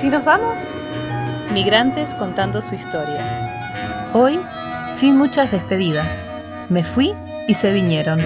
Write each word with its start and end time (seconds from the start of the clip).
si 0.00 0.10
nos 0.10 0.24
vamos? 0.24 0.58
Migrantes 1.52 2.14
contando 2.14 2.60
su 2.60 2.74
historia. 2.74 4.10
Hoy, 4.12 4.38
sin 4.90 5.16
muchas 5.16 5.50
despedidas. 5.50 6.24
Me 6.68 6.84
fui 6.84 7.14
y 7.48 7.54
se 7.54 7.72
vinieron. 7.72 8.20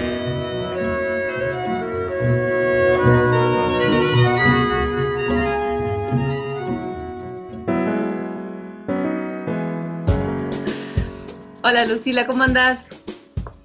Hola 11.63 11.85
Lucila, 11.85 12.27
¿cómo 12.27 12.43
andás? 12.43 12.87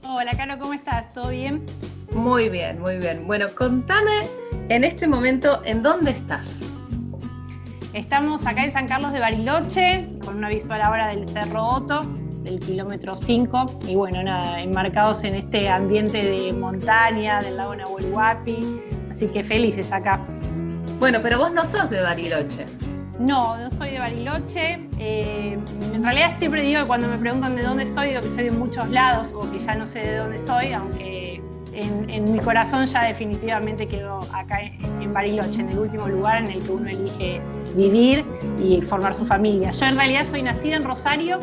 Hola 0.05 0.31
Caro, 0.37 0.59
¿cómo 0.61 0.75
estás? 0.75 1.13
¿Todo 1.13 1.31
bien? 1.31 1.65
Muy 2.13 2.49
bien, 2.51 2.79
muy 2.79 2.99
bien. 2.99 3.27
Bueno, 3.27 3.47
contame 3.57 4.29
en 4.69 4.85
este 4.85 5.09
momento 5.09 5.61
en 5.65 5.83
dónde 5.83 6.13
estás. 6.13 6.76
Estamos 7.97 8.45
acá 8.45 8.63
en 8.63 8.75
San 8.75 8.87
Carlos 8.87 9.11
de 9.15 9.21
Bariloche, 9.21 10.07
con 10.23 10.37
una 10.37 10.51
visual 10.51 10.83
ahora 10.83 11.07
del 11.07 11.27
Cerro 11.27 11.65
Otto, 11.65 12.03
del 12.43 12.61
kilómetro 12.61 13.17
5, 13.17 13.79
y 13.89 13.95
bueno, 13.95 14.23
nada, 14.23 14.61
enmarcados 14.61 15.25
en 15.25 15.35
este 15.35 15.71
ambiente 15.71 16.19
de 16.19 16.53
montaña, 16.53 17.41
del 17.41 17.57
lago 17.57 17.75
Nahuel 17.75 18.13
Huapi, 18.13 18.59
así 19.11 19.29
que 19.29 19.43
felices 19.43 19.93
acá. 19.93 20.21
Bueno, 20.99 21.21
pero 21.23 21.39
vos 21.39 21.51
no 21.55 21.65
sos 21.65 21.89
de 21.89 22.03
Bariloche. 22.03 22.67
No, 23.19 23.57
no 23.57 23.71
soy 23.71 23.93
de 23.93 23.99
Bariloche. 23.99 24.79
Eh, 24.99 25.59
en 25.95 26.05
realidad 26.05 26.37
siempre 26.39 26.61
digo 26.61 26.83
que 26.83 26.87
cuando 26.87 27.09
me 27.09 27.17
preguntan 27.17 27.57
de 27.57 27.63
dónde 27.63 27.87
soy, 27.87 28.09
digo 28.09 28.21
que 28.21 28.29
soy 28.29 28.45
de 28.45 28.51
muchos 28.51 28.91
lados 28.91 29.33
o 29.33 29.51
que 29.51 29.59
ya 29.59 29.75
no 29.75 29.87
sé 29.87 30.01
de 30.01 30.17
dónde 30.19 30.39
soy, 30.39 30.75
aunque 30.75 31.36
en, 31.77 32.33
mi 32.33 32.39
corazón 32.39 32.87
ya 32.87 33.05
definitivamente 33.05 33.87
quedó 33.87 34.21
acá 34.33 34.61
en, 34.61 35.13
Bariloche, 35.13 35.61
en 35.61 35.71
el 35.71 35.79
último 35.79 36.09
lugar 36.09 36.39
en 36.45 36.51
el 36.51 36.65
que 36.65 36.71
uno 36.71 36.89
elige 36.89 37.41
vivir 37.75 38.25
y 38.59 38.81
formar 38.83 39.15
su 39.15 39.25
familia. 39.25 39.71
Yo 39.71 39.87
en 39.87 39.97
realidad 39.97 40.25
soy 40.25 40.43
nacida 40.43 40.77
en 40.77 40.83
Rosario, 40.83 41.39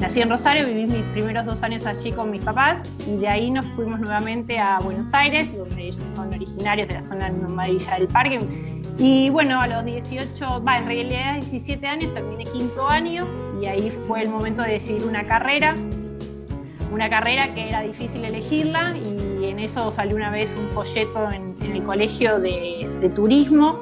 nací 0.00 0.20
en 0.20 0.30
Rosario, 0.30 0.66
viví 0.66 0.86
mis 0.86 1.04
primeros 1.12 1.44
dos 1.44 1.62
años 1.62 1.86
allí 1.86 2.12
con 2.12 2.30
mis 2.30 2.42
papás 2.42 2.82
y 3.06 3.16
de 3.16 3.28
ahí 3.28 3.50
nos 3.50 3.66
fuimos 3.68 4.00
nuevamente 4.00 4.58
a 4.58 4.78
Buenos 4.78 5.12
Aires, 5.14 5.56
donde 5.56 5.88
ellos 5.88 6.04
son 6.14 6.32
originarios 6.32 6.88
de 6.88 6.94
la 6.94 7.02
zona 7.02 7.28
Nomadilla 7.28 7.96
del 7.96 8.08
Parque 8.08 8.38
y 8.98 9.28
bueno, 9.30 9.60
a 9.60 9.66
los 9.66 9.84
18, 9.84 10.62
va, 10.62 10.78
en 10.78 10.86
realidad 10.86 11.34
17 11.34 11.86
años 11.86 12.14
terminé 12.14 12.44
quinto 12.44 12.88
año 12.88 13.26
y 13.60 13.66
ahí 13.66 13.92
fue 14.06 14.22
el 14.22 14.30
momento 14.30 14.62
de 14.62 14.72
decidir 14.72 15.04
una 15.04 15.24
carrera, 15.24 15.74
una 16.92 17.10
carrera 17.10 17.52
que 17.54 17.68
era 17.68 17.82
difícil 17.82 18.24
elegirla 18.24 18.94
y 18.96 19.18
en 19.18 19.23
eso 19.64 19.92
salió 19.92 20.16
una 20.16 20.30
vez 20.30 20.54
un 20.58 20.68
folleto 20.70 21.30
en, 21.30 21.54
el 21.62 21.82
colegio 21.82 22.38
de, 22.38 22.88
de 23.00 23.08
turismo 23.08 23.80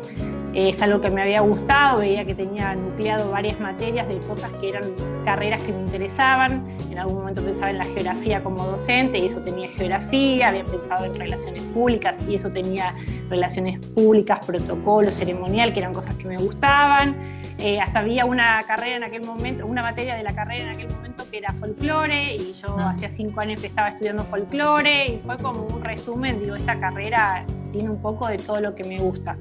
es 0.55 0.83
algo 0.83 1.01
que 1.01 1.09
me 1.09 1.23
había 1.23 1.41
gustado, 1.41 2.01
veía 2.01 2.25
que 2.25 2.35
tenía 2.35 2.75
nucleado 2.75 3.31
varias 3.31 3.59
materias 3.59 4.07
de 4.07 4.19
cosas 4.19 4.51
que 4.61 4.69
eran 4.69 4.83
carreras 5.25 5.63
que 5.63 5.73
me 5.73 5.81
interesaban. 5.81 6.67
En 6.91 6.99
algún 6.99 7.17
momento 7.17 7.43
pensaba 7.43 7.71
en 7.71 7.79
la 7.79 7.85
geografía 7.85 8.43
como 8.43 8.67
docente 8.67 9.19
y 9.19 9.27
eso 9.27 9.41
tenía 9.41 9.71
geografía, 9.71 10.49
había 10.49 10.65
pensado 10.65 11.07
en 11.07 11.15
relaciones 11.15 11.63
públicas 11.63 12.19
y 12.29 12.35
eso 12.35 12.51
tenía 12.51 12.95
relaciones 13.31 13.79
públicas, 13.95 14.45
protocolo, 14.45 15.11
ceremonial, 15.11 15.73
que 15.73 15.81
eran 15.81 15.95
cosas 15.95 16.15
que 16.17 16.27
me 16.27 16.37
gustaban. 16.37 17.17
Eh, 17.59 17.81
hasta 17.81 18.01
había 18.01 18.27
una 18.27 18.61
carrera 18.67 18.97
en 18.97 19.05
aquel 19.05 19.25
momento, 19.25 19.67
una 19.67 19.83
materia 19.83 20.17
de 20.17 20.23
la 20.23 20.35
carrera 20.35 20.65
en 20.65 20.69
aquel 20.71 20.89
momento 20.91 21.12
era 21.39 21.53
folclore 21.53 22.35
y 22.35 22.53
yo 22.53 22.77
ah. 22.79 22.91
hacía 22.91 23.11
cinco 23.11 23.41
años 23.41 23.61
que 23.61 23.67
estaba 23.67 23.89
estudiando 23.89 24.25
folclore 24.25 25.15
y 25.15 25.19
fue 25.19 25.37
como 25.39 25.63
un 25.63 25.83
resumen, 25.83 26.41
digo, 26.41 26.57
esta 26.57 26.79
carrera 26.79 27.45
tiene 27.73 27.91
un 27.91 28.01
poco 28.01 28.29
de 28.29 28.37
todo 28.37 28.61
lo 28.61 28.75
que 28.75 28.85
me 28.85 28.99
gusta. 28.99 29.37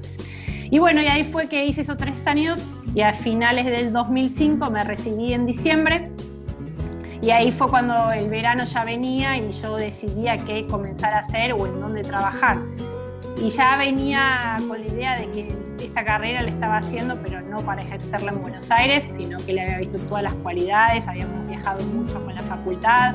Y 0.70 0.78
bueno, 0.78 1.02
y 1.02 1.06
ahí 1.06 1.24
fue 1.24 1.48
que 1.48 1.66
hice 1.66 1.82
esos 1.82 1.98
tres 1.98 2.26
años 2.26 2.62
y 2.94 3.02
a 3.02 3.12
finales 3.12 3.66
del 3.66 3.92
2005 3.92 4.70
me 4.70 4.82
recibí 4.82 5.34
en 5.34 5.44
diciembre. 5.44 6.10
Y 7.20 7.30
ahí 7.30 7.52
fue 7.52 7.68
cuando 7.68 8.10
el 8.10 8.28
verano 8.28 8.64
ya 8.64 8.82
venía 8.84 9.36
y 9.36 9.52
yo 9.52 9.76
decidía 9.76 10.36
qué 10.38 10.66
comenzar 10.66 11.14
a 11.14 11.18
hacer 11.20 11.52
o 11.52 11.66
en 11.66 11.80
dónde 11.80 12.02
trabajar. 12.02 12.58
Y 13.40 13.50
ya 13.50 13.76
venía 13.76 14.56
con 14.68 14.80
la 14.80 14.86
idea 14.86 15.16
de 15.16 15.30
que 15.30 15.62
esta 15.82 16.04
carrera 16.04 16.42
la 16.42 16.50
estaba 16.50 16.76
haciendo, 16.76 17.16
pero 17.22 17.40
no 17.40 17.58
para 17.58 17.82
ejercerla 17.82 18.32
en 18.32 18.40
Buenos 18.40 18.70
Aires, 18.70 19.04
sino 19.16 19.36
que 19.38 19.52
le 19.52 19.62
había 19.62 19.78
visto 19.78 19.98
todas 19.98 20.22
las 20.22 20.34
cualidades, 20.34 21.08
habíamos 21.08 21.46
viajado 21.48 21.82
mucho 21.86 22.22
con 22.24 22.34
la 22.34 22.42
facultad, 22.42 23.14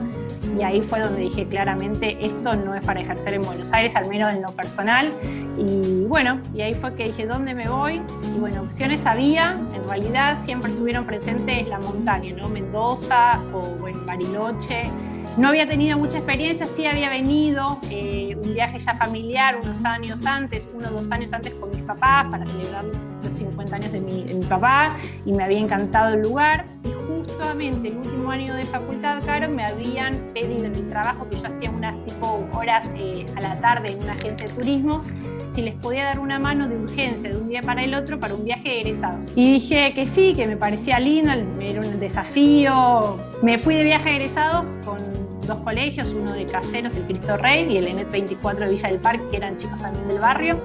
y 0.57 0.63
ahí 0.63 0.81
fue 0.81 0.99
donde 0.99 1.21
dije 1.21 1.45
claramente, 1.47 2.17
esto 2.19 2.55
no 2.55 2.75
es 2.75 2.83
para 2.83 3.01
ejercer 3.01 3.35
en 3.35 3.41
Buenos 3.43 3.71
Aires, 3.73 3.95
al 3.95 4.07
menos 4.09 4.33
en 4.33 4.41
lo 4.41 4.49
personal. 4.49 5.09
Y 5.57 6.05
bueno, 6.05 6.39
y 6.53 6.61
ahí 6.61 6.73
fue 6.73 6.93
que 6.95 7.05
dije, 7.05 7.25
¿dónde 7.25 7.53
me 7.53 7.67
voy? 7.67 8.01
Y 8.35 8.39
bueno, 8.39 8.61
opciones 8.61 9.05
había, 9.05 9.57
en 9.73 9.87
realidad 9.87 10.37
siempre 10.45 10.71
estuvieron 10.71 11.05
presentes 11.05 11.67
la 11.67 11.79
montaña, 11.79 12.33
¿no? 12.35 12.49
Mendoza 12.49 13.41
o 13.53 13.87
en 13.87 14.05
Bariloche. 14.05 14.89
No 15.35 15.49
había 15.49 15.67
tenido 15.67 15.97
mucha 15.97 16.17
experiencia, 16.17 16.65
sí 16.65 16.85
había 16.85 17.09
venido 17.09 17.79
eh, 17.91 18.35
un 18.41 18.53
viaje 18.53 18.79
ya 18.79 18.95
familiar 18.95 19.59
unos 19.61 19.83
años 19.85 20.25
antes, 20.25 20.67
uno 20.73 20.87
o 20.87 20.91
dos 20.91 21.11
años 21.11 21.33
antes 21.33 21.53
con 21.55 21.69
mis 21.69 21.81
papás 21.83 22.25
para 22.31 22.45
celebrar 22.45 22.85
los 23.23 23.33
50 23.33 23.75
años 23.75 23.91
de 23.91 23.99
mi, 23.99 24.23
papá 24.49 24.95
y 25.25 25.33
me 25.33 25.43
había 25.43 25.59
encantado 25.59 26.15
el 26.15 26.21
lugar. 26.21 26.65
Justamente 27.07 27.89
el 27.89 27.97
último 27.97 28.31
año 28.31 28.55
de 28.55 28.63
facultad, 28.63 29.23
Caro, 29.25 29.49
me 29.49 29.63
habían 29.65 30.15
pedido 30.33 30.65
en 30.65 30.75
el 30.75 30.89
trabajo 30.89 31.29
que 31.29 31.35
yo 31.35 31.47
hacía 31.47 31.69
unas 31.69 31.95
tipo 32.17 32.47
horas 32.53 32.89
eh, 32.95 33.25
a 33.35 33.41
la 33.41 33.59
tarde 33.59 33.91
en 33.91 33.99
una 34.03 34.13
agencia 34.13 34.47
de 34.47 34.53
turismo, 34.53 35.03
si 35.49 35.61
les 35.61 35.75
podía 35.75 36.03
dar 36.03 36.19
una 36.19 36.39
mano 36.39 36.67
de 36.67 36.77
urgencia 36.77 37.29
de 37.29 37.37
un 37.37 37.49
día 37.49 37.61
para 37.61 37.83
el 37.83 37.93
otro 37.93 38.19
para 38.19 38.33
un 38.33 38.43
viaje 38.43 38.69
de 38.69 38.81
egresados. 38.81 39.25
Y 39.35 39.53
dije 39.53 39.93
que 39.93 40.05
sí, 40.05 40.33
que 40.35 40.47
me 40.47 40.57
parecía 40.57 40.99
lindo, 40.99 41.31
era 41.61 41.81
un 41.81 41.99
desafío. 41.99 43.17
Me 43.41 43.57
fui 43.57 43.75
de 43.75 43.83
viaje 43.83 44.09
de 44.09 44.15
egresados 44.17 44.65
con 44.85 44.97
dos 45.45 45.59
colegios, 45.59 46.09
uno 46.09 46.33
de 46.33 46.45
Caseros, 46.45 46.95
el 46.95 47.03
Cristo 47.03 47.37
Rey, 47.37 47.65
y 47.69 47.77
el 47.77 47.87
ENET 47.87 48.09
24 48.11 48.65
de 48.65 48.71
Villa 48.71 48.89
del 48.89 48.99
Parque, 48.99 49.23
que 49.31 49.37
eran 49.37 49.55
chicos 49.55 49.79
también 49.81 50.07
del 50.07 50.19
barrio. 50.19 50.59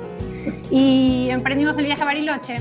Y 0.70 1.28
emprendimos 1.30 1.78
el 1.78 1.86
viaje 1.86 2.02
a 2.02 2.06
Bariloche 2.06 2.56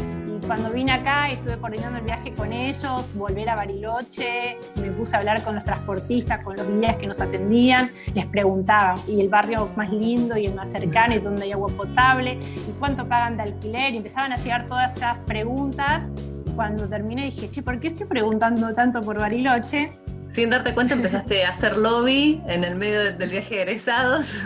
cuando 0.52 0.70
vine 0.70 0.92
acá 0.92 1.30
estuve 1.30 1.58
coordinando 1.58 2.00
el 2.00 2.04
viaje 2.04 2.34
con 2.34 2.52
ellos, 2.52 3.10
volver 3.14 3.48
a 3.48 3.56
Bariloche, 3.56 4.58
me 4.82 4.92
puse 4.92 5.16
a 5.16 5.20
hablar 5.20 5.42
con 5.44 5.56
los 5.56 5.64
transportistas, 5.64 6.44
con 6.44 6.58
los 6.58 6.68
guías 6.68 6.98
que 6.98 7.08
nos 7.08 7.22
atendían, 7.22 7.90
les 8.14 8.26
preguntaba, 8.26 8.96
¿y 9.08 9.22
el 9.22 9.30
barrio 9.30 9.70
más 9.78 9.90
lindo 9.90 10.36
y 10.36 10.48
el 10.48 10.54
más 10.54 10.70
cercano 10.70 11.16
y 11.16 11.20
donde 11.20 11.44
hay 11.44 11.54
agua 11.54 11.70
potable? 11.70 12.38
¿Y 12.68 12.72
cuánto 12.80 13.08
pagan 13.08 13.38
de 13.38 13.44
alquiler? 13.44 13.94
Y 13.94 13.98
empezaban 13.98 14.34
a 14.34 14.36
llegar 14.36 14.68
todas 14.68 14.98
esas 14.98 15.18
preguntas. 15.20 16.04
Cuando 16.54 16.86
terminé 16.86 17.28
dije, 17.28 17.50
che, 17.50 17.64
¿por 17.64 17.80
qué 17.80 17.88
estoy 17.88 18.08
preguntando 18.08 18.74
tanto 18.74 19.00
por 19.00 19.18
Bariloche? 19.18 20.01
Sin 20.32 20.50
darte 20.50 20.74
cuenta 20.74 20.94
empezaste 20.94 21.46
a 21.46 21.50
hacer 21.50 21.78
lobby 21.78 22.42
en 22.48 22.64
el 22.64 22.76
medio 22.76 23.16
del 23.16 23.30
viaje 23.30 23.56
de 23.56 23.62
egresados. 23.62 24.42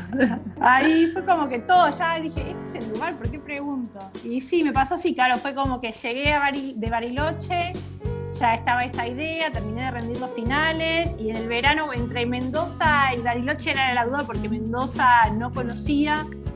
Ahí 0.59 1.07
fue 1.13 1.23
como 1.25 1.47
que 1.47 1.59
todo, 1.59 1.89
ya 1.91 2.19
dije, 2.19 2.41
este 2.41 2.77
es 2.79 2.85
el 2.85 2.93
lugar, 2.93 3.15
¿por 3.15 3.29
qué 3.29 3.39
pregunto? 3.39 3.99
Y 4.23 4.41
sí, 4.41 4.63
me 4.63 4.71
pasó 4.71 4.95
así, 4.95 5.13
claro, 5.13 5.35
fue 5.37 5.53
como 5.53 5.79
que 5.79 5.91
llegué 5.91 6.33
a 6.33 6.51
de 6.51 6.89
Bariloche, 6.89 7.73
ya 8.39 8.55
estaba 8.55 8.81
esa 8.81 9.07
idea, 9.07 9.51
terminé 9.51 9.83
de 9.83 9.91
rendir 9.91 10.19
los 10.19 10.31
finales 10.31 11.11
y 11.17 11.29
en 11.29 11.37
el 11.37 11.47
verano 11.47 11.93
entre 11.93 12.25
Mendoza 12.25 13.13
y 13.15 13.21
Bariloche 13.21 13.71
era 13.71 13.93
la 13.93 14.05
duda 14.05 14.23
porque 14.25 14.49
Mendoza 14.49 15.29
no 15.31 15.51
conocía, 15.51 16.15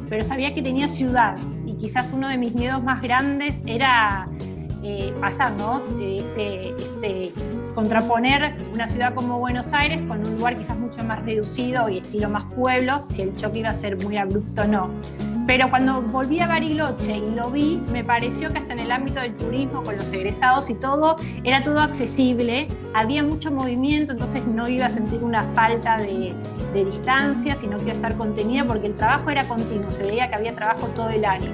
pero 0.09 0.23
sabía 0.23 0.53
que 0.53 0.62
tenía 0.62 0.88
ciudad 0.88 1.38
y 1.66 1.75
quizás 1.78 2.12
uno 2.12 2.28
de 2.28 2.38
mis 2.38 2.53
miedos 2.53 2.84
más 2.84 3.01
grandes 3.01 3.56
era 3.66 4.28
eh, 4.84 5.13
pasar, 5.22 5.51
¿no? 5.53 5.81
Este, 6.00 6.69
este 6.69 7.34
contraponer 7.79 8.56
una 8.73 8.90
ciudad 8.90 9.13
como 9.13 9.40
Buenos 9.40 9.72
Aires 9.72 10.01
con 10.06 10.19
un 10.19 10.35
lugar 10.35 10.57
quizás 10.57 10.78
mucho 10.78 11.01
más 11.06 11.23
reducido 11.23 11.88
y 11.88 12.00
estilo 12.00 12.29
más 12.29 12.44
pueblo, 12.53 13.01
si 13.03 13.22
el 13.22 13.34
choque 13.35 13.59
iba 13.59 13.69
a 13.69 13.73
ser 13.73 13.95
muy 14.03 14.17
abrupto 14.17 14.63
o 14.63 14.66
no. 14.66 14.90
Pero 15.48 15.69
cuando 15.69 16.01
volví 16.01 16.42
a 16.42 16.48
Bariloche 16.48 17.15
y 17.15 17.31
lo 17.33 17.50
vi, 17.51 17.81
me 17.89 18.03
pareció 18.03 18.50
que 18.50 18.57
hasta 18.57 18.74
en 18.74 18.80
el 18.80 18.92
ámbito 18.92 19.21
del 19.21 19.33
turismo, 19.33 19.81
con 19.81 19.95
los 19.95 20.12
egresados 20.12 20.69
y 20.69 20.74
todo, 20.74 21.15
era 21.45 21.63
todo 21.63 21.80
accesible, 21.80 22.68
había 22.94 23.24
mucho 23.24 23.50
movimiento, 23.50 24.12
entonces 24.12 24.45
no 24.45 24.68
iba 24.68 24.88
a 24.88 24.89
sentir 24.89 25.24
una 25.24 25.44
falta 25.56 25.95
de, 26.00 26.33
de 26.74 26.83
distancia, 26.83 27.56
sino 27.56 27.77
que 27.77 27.83
iba 27.83 27.94
a 27.94 27.95
estar 27.95 28.18
contenida 28.18 28.65
porque 28.65 28.88
el 28.88 28.95
trabajo 28.95 29.30
era 29.30 29.45
continuo, 29.45 29.89
se 29.89 30.03
veía 30.03 30.27
que 30.27 30.36
había 30.36 30.53
trabajo 30.53 30.88
todo 30.88 31.12
el 31.12 31.24
año. 31.24 31.51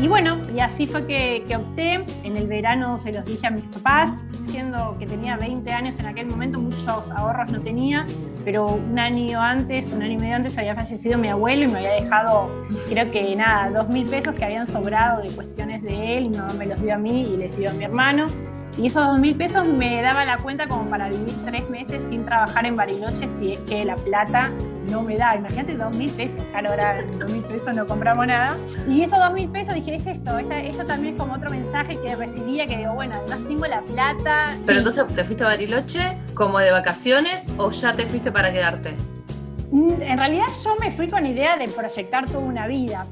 Y 0.00 0.06
bueno, 0.06 0.38
y 0.54 0.60
así 0.60 0.86
fue 0.86 1.04
que, 1.06 1.44
que, 1.46 1.56
opté. 1.56 2.04
En 2.22 2.36
el 2.36 2.46
verano 2.46 2.98
se 2.98 3.12
los 3.12 3.24
dije 3.24 3.48
a 3.48 3.50
mis 3.50 3.64
papás, 3.64 4.10
siendo 4.46 4.96
que 4.98 5.06
tenía 5.06 5.36
20 5.36 5.70
años 5.72 5.98
en 5.98 6.06
aquel 6.06 6.26
momento, 6.26 6.60
muchos 6.60 7.10
ahorros 7.10 7.50
no 7.50 7.60
tenía, 7.60 8.06
pero 8.44 8.66
un 8.66 8.96
año 8.96 9.40
antes, 9.40 9.92
un 9.92 10.02
año 10.02 10.12
y 10.12 10.16
medio 10.18 10.36
antes 10.36 10.56
había 10.56 10.76
fallecido 10.76 11.18
mi 11.18 11.28
abuelo 11.28 11.64
y 11.64 11.68
me 11.68 11.78
había 11.78 12.02
dejado, 12.02 12.48
creo 12.88 13.10
que 13.10 13.34
nada, 13.34 13.70
dos 13.70 13.88
mil 13.88 14.06
pesos 14.08 14.34
que 14.36 14.44
habían 14.44 14.68
sobrado 14.68 15.20
de 15.22 15.30
cuestiones 15.30 15.82
de 15.82 16.18
él 16.18 16.24
y 16.26 16.28
mi 16.28 16.38
mamá 16.38 16.52
me 16.54 16.66
los 16.66 16.80
dio 16.80 16.94
a 16.94 16.98
mí 16.98 17.32
y 17.34 17.36
les 17.36 17.56
dio 17.58 17.68
a 17.68 17.72
mi 17.72 17.84
hermano. 17.84 18.26
Y 18.78 18.86
esos 18.86 19.04
dos 19.04 19.18
mil 19.18 19.34
pesos 19.34 19.66
me 19.66 20.00
daba 20.02 20.24
la 20.24 20.38
cuenta 20.38 20.68
como 20.68 20.88
para 20.88 21.08
vivir 21.08 21.34
tres 21.44 21.68
meses 21.68 22.04
sin 22.08 22.24
trabajar 22.24 22.64
en 22.64 22.76
Bariloche 22.76 23.28
si 23.28 23.52
es 23.52 23.58
que 23.60 23.84
la 23.84 23.96
plata 23.96 24.52
no 24.88 25.02
me 25.02 25.16
da. 25.16 25.36
Imagínate 25.36 25.76
dos 25.76 25.96
mil 25.96 26.10
pesos, 26.10 26.42
claro, 26.50 26.70
ahora 26.70 27.02
dos 27.18 27.30
mil 27.30 27.42
pesos 27.42 27.74
no 27.74 27.86
compramos 27.86 28.26
nada. 28.26 28.56
Y 28.88 29.02
esos 29.02 29.18
dos 29.18 29.32
mil 29.32 29.48
pesos 29.48 29.74
dije, 29.74 29.96
es 29.96 30.06
esto, 30.06 30.38
esto 30.38 30.84
también 30.84 31.14
es 31.14 31.20
como 31.20 31.34
otro 31.34 31.50
mensaje 31.50 31.98
que 32.00 32.16
recibía 32.16 32.66
que 32.66 32.76
digo, 32.76 32.94
bueno, 32.94 33.14
además 33.16 33.46
tengo 33.48 33.66
la 33.66 33.82
plata. 33.82 34.56
Pero 34.66 34.78
entonces 34.78 35.06
te 35.06 35.24
fuiste 35.24 35.44
a 35.44 35.48
Bariloche 35.48 36.16
como 36.34 36.58
de 36.58 36.70
vacaciones 36.70 37.50
o 37.56 37.70
ya 37.70 37.92
te 37.92 38.06
fuiste 38.06 38.30
para 38.30 38.52
quedarte? 38.52 38.94
Mm, 39.70 40.02
en 40.02 40.18
realidad 40.18 40.46
yo 40.64 40.76
me 40.76 40.90
fui 40.90 41.08
con 41.08 41.26
idea 41.26 41.56
de 41.56 41.68
proyectar 41.68 42.26
toda 42.26 42.38
una 42.38 42.66
vida, 42.66 43.06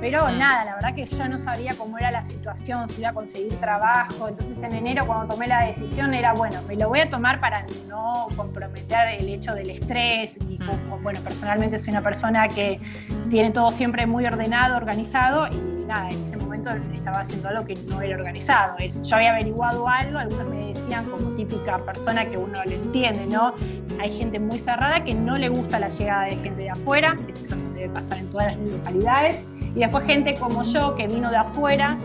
pero 0.00 0.26
mm. 0.26 0.38
nada, 0.38 0.64
la 0.64 0.74
verdad 0.76 0.94
que 0.94 1.06
yo 1.06 1.28
no 1.28 1.38
sabía 1.38 1.74
cómo 1.76 1.98
era 1.98 2.10
la 2.10 2.24
situación, 2.24 2.88
si 2.88 3.00
iba 3.00 3.10
a 3.10 3.12
conseguir 3.12 3.54
trabajo. 3.56 4.28
Entonces 4.28 4.62
en 4.62 4.74
enero 4.74 5.06
cuando 5.06 5.34
tomé 5.34 5.46
la 5.46 5.66
decisión 5.66 6.14
era, 6.14 6.32
bueno, 6.32 6.60
me 6.66 6.76
lo 6.76 6.88
voy 6.88 7.00
a 7.00 7.10
tomar 7.10 7.40
para 7.40 7.64
no 7.88 8.28
comprometer 8.36 9.20
el 9.20 9.28
hecho 9.28 9.54
del 9.54 9.70
estrés. 9.70 10.36
Y 10.48 10.58
mm. 10.58 11.02
bueno, 11.02 11.20
personalmente 11.20 11.78
soy 11.78 11.90
una 11.90 12.02
persona 12.02 12.48
que 12.48 12.80
tiene 13.28 13.50
todo 13.50 13.70
siempre 13.70 14.06
muy 14.06 14.24
ordenado, 14.26 14.76
organizado 14.76 15.48
y 15.48 15.84
nada, 15.84 16.08
en 16.08 16.24
ese 16.24 16.36
momento 16.36 16.70
estaba 16.94 17.20
haciendo 17.20 17.48
algo 17.48 17.64
que 17.66 17.74
no 17.88 18.00
era 18.00 18.16
organizado. 18.16 18.76
Yo 19.02 19.16
había 19.16 19.32
averiguado 19.32 19.88
algo, 19.88 20.18
algunos 20.18 20.46
me 20.48 20.66
decían 20.72 21.04
como 21.06 21.30
típica 21.30 21.78
persona 21.78 22.24
que 22.24 22.36
uno 22.36 22.64
le 22.64 22.76
entiende, 22.76 23.26
¿no? 23.26 23.54
Hay 24.00 24.16
gente 24.16 24.38
muy 24.38 24.58
cerrada 24.58 25.02
que 25.04 25.14
no 25.14 25.36
le 25.36 25.48
gusta 25.48 25.78
la 25.78 25.88
llegada 25.88 26.24
de 26.24 26.36
gente 26.36 26.62
de 26.62 26.70
afuera, 26.70 27.16
esto 27.28 27.56
debe 27.74 27.88
pasar 27.88 28.18
en 28.18 28.30
todas 28.30 28.56
las 28.56 28.74
localidades 28.74 29.40
y 29.74 29.80
después 29.80 30.04
gente 30.04 30.34
como 30.34 30.62
yo 30.62 30.94
que 30.94 31.06
vino 31.06 31.30
de 31.30 31.36
afuera 31.36 31.96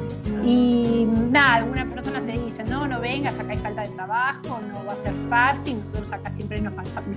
y 0.43 1.07
nada, 1.31 1.55
algunas 1.55 1.87
personas 1.87 2.25
te 2.25 2.33
dicen, 2.33 2.69
no, 2.69 2.87
no 2.87 2.99
vengas, 2.99 3.33
acá 3.39 3.51
hay 3.51 3.57
falta 3.57 3.81
de 3.81 3.89
trabajo, 3.89 4.59
no 4.67 4.85
va 4.85 4.93
a 4.93 4.95
ser 4.97 5.13
fácil, 5.29 5.79
nosotros 5.79 6.11
acá 6.11 6.31
siempre 6.31 6.61
nos, 6.61 6.73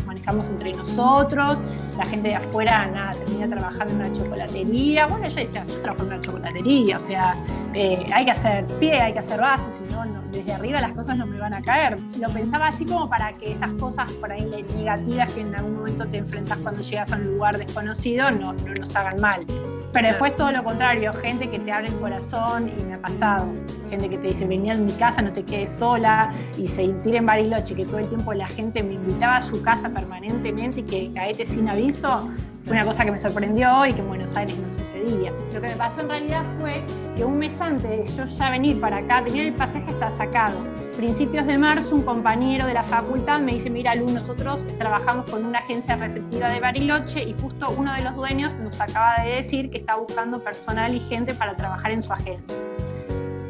manejamos 0.06 0.48
entre 0.48 0.72
nosotros, 0.72 1.60
la 1.96 2.06
gente 2.06 2.28
de 2.28 2.36
afuera, 2.36 2.86
nada, 2.86 3.12
termina 3.12 3.48
trabajando 3.48 3.92
en 3.92 4.00
una 4.00 4.12
chocolatería, 4.12 5.06
bueno, 5.06 5.28
yo 5.28 5.34
decía, 5.34 5.64
yo 5.66 5.74
trabajo 5.82 6.04
en 6.04 6.08
una 6.08 6.20
chocolatería, 6.22 6.96
o 6.96 7.00
sea, 7.00 7.32
eh, 7.74 8.06
hay 8.12 8.24
que 8.24 8.30
hacer 8.30 8.66
pie, 8.78 9.00
hay 9.00 9.12
que 9.12 9.18
hacer 9.18 9.40
base, 9.40 9.64
si 9.72 9.92
no, 9.92 10.04
desde 10.32 10.52
arriba 10.52 10.80
las 10.80 10.92
cosas 10.92 11.16
no 11.16 11.26
me 11.26 11.38
van 11.38 11.54
a 11.54 11.62
caer. 11.62 11.98
Lo 12.18 12.28
pensaba 12.28 12.68
así 12.68 12.84
como 12.84 13.08
para 13.08 13.32
que 13.34 13.52
esas 13.52 13.72
cosas 13.74 14.12
por 14.12 14.30
ahí 14.30 14.44
negativas 14.76 15.32
que 15.32 15.40
en 15.40 15.54
algún 15.54 15.76
momento 15.76 16.06
te 16.06 16.18
enfrentas 16.18 16.58
cuando 16.58 16.82
llegas 16.82 17.12
a 17.12 17.16
un 17.16 17.24
lugar 17.24 17.58
desconocido 17.58 18.30
no, 18.30 18.52
no 18.52 18.74
nos 18.74 18.94
hagan 18.94 19.20
mal. 19.20 19.46
Pero 19.92 20.08
después 20.08 20.36
todo 20.36 20.52
lo 20.52 20.62
contrario, 20.62 21.12
gente 21.14 21.48
que 21.48 21.58
te 21.58 21.72
abre 21.72 21.88
el 21.88 21.96
corazón 21.96 22.68
y 22.68 22.82
me 22.84 22.94
ha 22.94 22.98
pasado. 22.98 23.46
Gente 23.88 24.10
que 24.10 24.18
te 24.18 24.28
dice, 24.28 24.46
venía 24.46 24.74
a 24.74 24.76
mi 24.76 24.92
casa, 24.92 25.22
no 25.22 25.32
te 25.32 25.44
quedes 25.44 25.70
sola 25.70 26.32
y 26.58 26.68
se 26.68 26.88
tira 27.02 27.18
en 27.18 27.26
Bariloche, 27.26 27.74
que 27.74 27.86
todo 27.86 27.98
el 27.98 28.06
tiempo 28.06 28.34
la 28.34 28.48
gente 28.48 28.82
me 28.82 28.94
invitaba 28.94 29.36
a 29.36 29.42
su 29.42 29.62
casa 29.62 29.88
permanentemente 29.88 30.80
y 30.80 30.82
que 30.82 31.10
caete 31.14 31.46
sin 31.46 31.68
aviso, 31.68 32.28
fue 32.64 32.74
una 32.74 32.84
cosa 32.84 33.02
que 33.02 33.10
me 33.10 33.18
sorprendió 33.18 33.86
y 33.86 33.94
que 33.94 34.00
en 34.00 34.08
Buenos 34.08 34.36
Aires 34.36 34.56
no 34.58 34.68
sucedía. 34.68 35.32
Lo 35.54 35.60
que 35.60 35.68
me 35.68 35.76
pasó 35.76 36.02
en 36.02 36.10
realidad 36.10 36.44
fue 36.60 36.82
que 37.16 37.24
un 37.24 37.38
mes 37.38 37.58
antes 37.60 37.82
de 37.82 38.06
yo 38.14 38.26
ya 38.26 38.50
venir 38.50 38.78
para 38.78 38.98
acá, 38.98 39.24
tenía 39.24 39.44
el 39.44 39.54
pasaje 39.54 39.86
hasta 39.88 40.14
sacado. 40.16 40.58
Principios 40.98 41.46
de 41.46 41.58
marzo, 41.58 41.94
un 41.94 42.02
compañero 42.02 42.66
de 42.66 42.74
la 42.74 42.82
facultad 42.82 43.38
me 43.38 43.52
dice, 43.52 43.70
mira 43.70 43.94
Lu, 43.94 44.10
nosotros 44.10 44.66
trabajamos 44.78 45.30
con 45.30 45.44
una 45.44 45.60
agencia 45.60 45.94
receptiva 45.94 46.50
de 46.50 46.58
Bariloche 46.58 47.22
y 47.22 47.36
justo 47.40 47.66
uno 47.76 47.92
de 47.92 48.02
los 48.02 48.16
dueños 48.16 48.52
nos 48.56 48.80
acaba 48.80 49.22
de 49.22 49.36
decir 49.36 49.70
que 49.70 49.78
está 49.78 49.94
buscando 49.94 50.40
personal 50.40 50.92
y 50.96 50.98
gente 50.98 51.34
para 51.34 51.54
trabajar 51.54 51.92
en 51.92 52.02
su 52.02 52.12
agencia. 52.12 52.56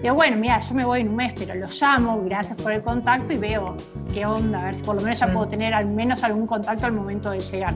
Digo, 0.03 0.15
bueno, 0.15 0.37
mira, 0.37 0.59
yo 0.59 0.75
me 0.75 0.85
voy 0.85 1.01
en 1.01 1.09
un 1.09 1.17
mes, 1.17 1.33
pero 1.39 1.55
lo 1.55 1.69
llamo, 1.69 2.23
gracias 2.23 2.61
por 2.61 2.71
el 2.71 2.83
contacto 2.83 3.33
y 3.33 3.39
veo 3.39 3.75
qué 4.13 4.27
onda, 4.27 4.61
a 4.61 4.65
ver 4.67 4.75
si 4.75 4.83
por 4.83 4.97
lo 4.97 5.01
menos 5.01 5.19
ya 5.19 5.33
puedo 5.33 5.49
tener 5.49 5.73
al 5.73 5.87
menos 5.87 6.23
algún 6.25 6.47
contacto 6.47 6.85
al 6.85 6.93
momento 6.93 7.31
de 7.31 7.41
llegar. 7.41 7.73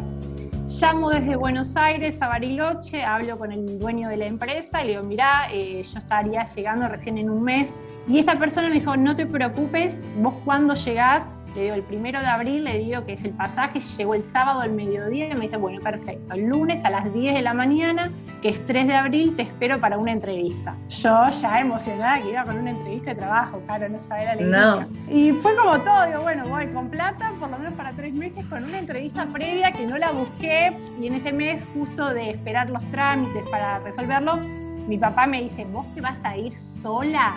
Llamo 0.81 1.11
desde 1.11 1.37
Buenos 1.37 1.77
Aires 1.77 2.17
a 2.21 2.29
Bariloche, 2.29 3.05
hablo 3.05 3.39
con 3.39 3.53
el 3.53 3.79
dueño 3.79 4.09
de 4.09 4.17
la 4.17 4.27
empresa 4.27 4.83
y 4.83 4.87
le 4.87 4.91
digo, 4.93 5.05
mira, 5.05 5.49
eh, 5.53 5.83
yo 5.83 5.99
estaría 5.99 6.45
llegando 6.45 6.89
recién 6.89 7.19
en 7.19 7.29
un 7.29 7.43
mes. 7.43 7.75
Y 8.09 8.19
esta 8.19 8.39
persona 8.39 8.69
me 8.69 8.75
dijo, 8.75 8.97
no 8.97 9.15
te 9.15 9.27
preocupes, 9.27 9.97
vos 10.17 10.35
cuando 10.45 10.75
llegás 10.75 11.25
le 11.55 11.63
digo 11.63 11.75
el 11.75 11.83
primero 11.83 12.21
de 12.21 12.27
abril, 12.27 12.65
le 12.65 12.79
digo 12.79 13.05
que 13.05 13.13
es 13.15 13.25
el 13.25 13.33
pasaje, 13.33 13.81
llegó 13.81 14.15
el 14.15 14.23
sábado 14.23 14.61
al 14.61 14.73
mediodía 14.73 15.29
y 15.29 15.35
me 15.35 15.41
dice, 15.41 15.57
bueno, 15.57 15.81
perfecto, 15.81 16.35
el 16.35 16.47
lunes 16.47 16.85
a 16.85 16.91
las 16.91 17.13
10 17.13 17.35
de 17.35 17.43
la 17.43 17.55
mañana, 17.55 18.11
que 18.41 18.51
es 18.51 18.65
3 18.67 18.87
de 18.87 18.95
abril, 18.95 19.37
te 19.37 19.43
espero 19.43 19.81
para 19.81 19.99
una 19.99 20.13
entrevista. 20.13 20.75
Yo 20.89 21.31
ya 21.31 21.61
emocionada 21.61 22.21
que 22.21 22.31
iba 22.31 22.45
con 22.45 22.59
una 22.59 22.71
entrevista 22.71 23.11
de 23.11 23.17
trabajo, 23.17 23.61
claro, 23.67 23.89
no 23.89 23.99
sabía 24.09 24.25
la 24.25 24.33
alegría. 24.33 24.89
Y 25.09 25.33
fue 25.33 25.55
como 25.57 25.79
todo, 25.81 26.07
digo, 26.07 26.23
bueno, 26.23 26.45
voy 26.49 26.67
con 26.69 26.89
plata, 26.89 27.33
por 27.39 27.51
lo 27.51 27.59
menos 27.59 27.75
para 27.75 27.93
tres 27.93 28.15
meses, 28.15 28.45
con 28.47 28.65
una 28.65 28.79
entrevista 28.79 29.27
previa 29.27 29.73
que 29.73 29.87
no 29.87 29.99
la 29.99 30.13
busqué 30.13 30.73
y 31.01 31.07
en 31.07 31.15
ese 31.15 31.33
mes 31.33 31.63
justo 31.75 32.13
de 32.13 32.31
esperar 32.31 32.71
los 32.71 32.85
trámites 32.91 33.49
para 33.51 33.79
resolverlo, 33.81 34.39
mi 34.89 34.99
papá 34.99 35.27
me 35.27 35.43
dice, 35.43 35.65
¿vos 35.67 35.87
te 35.95 36.01
vas 36.01 36.19
a 36.25 36.37
ir 36.37 36.55
sola? 36.57 37.33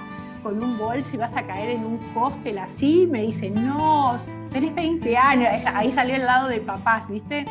Con 0.45 0.63
un 0.63 0.77
bolso 0.77 1.15
y 1.15 1.18
vas 1.18 1.36
a 1.36 1.42
caer 1.42 1.71
en 1.71 1.83
un 1.83 2.00
hostel 2.13 2.59
así, 2.59 3.07
me 3.09 3.24
dice, 3.24 3.50
no, 3.50 4.15
tenés 4.51 4.75
20 4.75 5.18
años, 5.18 5.50
ahí 5.74 5.92
salió 5.92 6.13
el 6.13 6.24
lado 6.24 6.47
de 6.47 6.59
papás, 6.59 7.09
¿viste? 7.09 7.45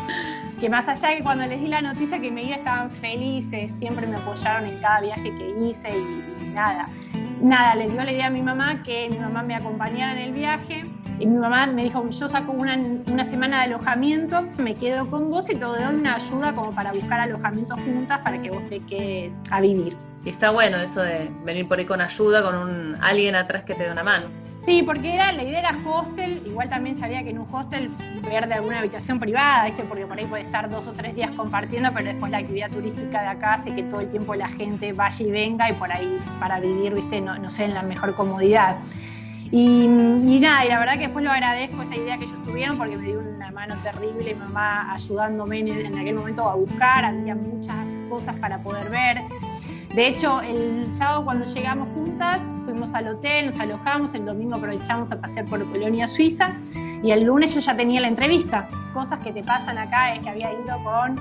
Que 0.60 0.68
más 0.68 0.86
allá 0.86 1.08
de 1.08 1.16
que 1.16 1.24
cuando 1.24 1.44
les 1.44 1.60
di 1.60 1.66
la 1.66 1.82
noticia 1.82 2.20
que 2.20 2.30
me 2.30 2.44
iba 2.44 2.54
estaban 2.54 2.92
felices, 2.92 3.72
siempre 3.80 4.06
me 4.06 4.14
apoyaron 4.14 4.68
en 4.68 4.78
cada 4.78 5.00
viaje 5.00 5.24
que 5.24 5.50
hice 5.58 5.88
y, 5.88 6.50
nada. 6.54 6.86
Nada, 7.42 7.74
les 7.74 7.90
dio 7.90 8.04
la 8.04 8.12
idea 8.12 8.26
a 8.26 8.30
mi 8.30 8.42
mamá 8.42 8.84
que 8.84 9.08
mi 9.10 9.18
mamá 9.18 9.42
me 9.42 9.56
acompañara 9.56 10.12
en 10.12 10.28
el 10.28 10.32
viaje. 10.32 10.84
Y 11.18 11.26
mi 11.26 11.36
mamá 11.36 11.66
me 11.66 11.82
dijo, 11.82 12.08
yo 12.08 12.28
saco 12.28 12.52
una, 12.52 12.78
una, 13.10 13.24
semana 13.24 13.58
de 13.58 13.74
alojamiento, 13.74 14.42
me 14.58 14.76
quedo 14.76 15.10
con 15.10 15.30
vos 15.30 15.50
y 15.50 15.54
te 15.54 15.64
doy 15.64 15.82
una 15.82 16.14
ayuda 16.14 16.52
como 16.52 16.70
para 16.70 16.92
buscar 16.92 17.18
alojamiento 17.18 17.76
juntas 17.76 18.20
para 18.20 18.40
que 18.40 18.50
vos 18.50 18.62
te 18.68 18.78
quedes 18.80 19.40
a 19.50 19.60
vivir. 19.60 19.96
Y 20.24 20.30
está 20.30 20.50
bueno 20.50 20.78
eso 20.78 21.02
de 21.02 21.30
venir 21.44 21.68
por 21.68 21.78
ahí 21.78 21.84
con 21.84 22.00
ayuda, 22.00 22.42
con 22.42 22.56
un, 22.56 22.96
alguien 23.00 23.34
atrás 23.34 23.64
que 23.64 23.74
te 23.74 23.84
dé 23.84 23.92
una 23.92 24.02
mano. 24.02 24.26
Sí, 24.64 24.82
porque 24.82 25.14
era, 25.14 25.30
la 25.32 25.42
idea 25.42 25.58
era 25.58 25.76
hostel, 25.84 26.42
igual 26.46 26.70
también 26.70 26.98
sabía 26.98 27.22
que 27.22 27.30
en 27.30 27.38
un 27.38 27.54
hostel 27.54 27.90
ver 28.26 28.48
de 28.48 28.54
alguna 28.54 28.78
habitación 28.78 29.20
privada, 29.20 29.66
¿viste? 29.66 29.82
porque 29.82 30.06
por 30.06 30.18
ahí 30.18 30.24
puede 30.24 30.44
estar 30.44 30.70
dos 30.70 30.88
o 30.88 30.92
tres 30.92 31.14
días 31.14 31.30
compartiendo, 31.36 31.90
pero 31.92 32.06
después 32.06 32.32
la 32.32 32.38
actividad 32.38 32.70
turística 32.70 33.20
de 33.20 33.28
acá 33.28 33.54
hace 33.54 33.74
que 33.74 33.82
todo 33.82 34.00
el 34.00 34.08
tiempo 34.08 34.34
la 34.34 34.48
gente 34.48 34.94
vaya 34.94 35.26
y 35.26 35.30
venga 35.30 35.68
y 35.68 35.74
por 35.74 35.92
ahí 35.92 36.18
para 36.40 36.60
vivir, 36.60 36.94
¿viste? 36.94 37.20
No, 37.20 37.38
no 37.38 37.50
sé, 37.50 37.64
en 37.64 37.74
la 37.74 37.82
mejor 37.82 38.14
comodidad. 38.14 38.78
Y, 39.50 39.86
nada, 39.86 40.64
y 40.64 40.68
la 40.68 40.78
verdad 40.78 40.94
que 40.94 41.00
después 41.00 41.22
lo 41.22 41.30
agradezco 41.30 41.82
esa 41.82 41.96
idea 41.96 42.16
que 42.16 42.24
ellos 42.24 42.42
tuvieron 42.44 42.78
porque 42.78 42.96
me 42.96 43.04
dio 43.04 43.20
una 43.20 43.50
mano 43.50 43.76
terrible, 43.82 44.34
mi 44.34 44.40
mamá 44.40 44.94
ayudándome 44.94 45.58
en, 45.58 45.68
en 45.68 45.98
aquel 45.98 46.14
momento 46.14 46.48
a 46.48 46.54
buscar, 46.54 47.04
había 47.04 47.34
muchas 47.34 47.76
cosas 48.08 48.34
para 48.36 48.58
poder 48.58 48.88
ver. 48.88 49.18
De 49.94 50.08
hecho, 50.08 50.40
el 50.40 50.92
sábado 50.92 51.24
cuando 51.24 51.44
llegamos 51.44 51.88
juntas, 51.94 52.40
fuimos 52.64 52.92
al 52.94 53.06
hotel, 53.06 53.46
nos 53.46 53.60
alojamos, 53.60 54.12
el 54.14 54.24
domingo 54.24 54.56
aprovechamos 54.56 55.12
a 55.12 55.20
pasear 55.20 55.44
por 55.44 55.64
Colonia 55.70 56.08
Suiza 56.08 56.56
y 56.74 57.12
el 57.12 57.22
lunes 57.22 57.54
yo 57.54 57.60
ya 57.60 57.76
tenía 57.76 58.00
la 58.00 58.08
entrevista. 58.08 58.68
Cosas 58.92 59.20
que 59.20 59.32
te 59.32 59.44
pasan 59.44 59.78
acá 59.78 60.16
es 60.16 60.22
que 60.22 60.30
había 60.30 60.52
ido 60.52 60.82
con 60.82 61.14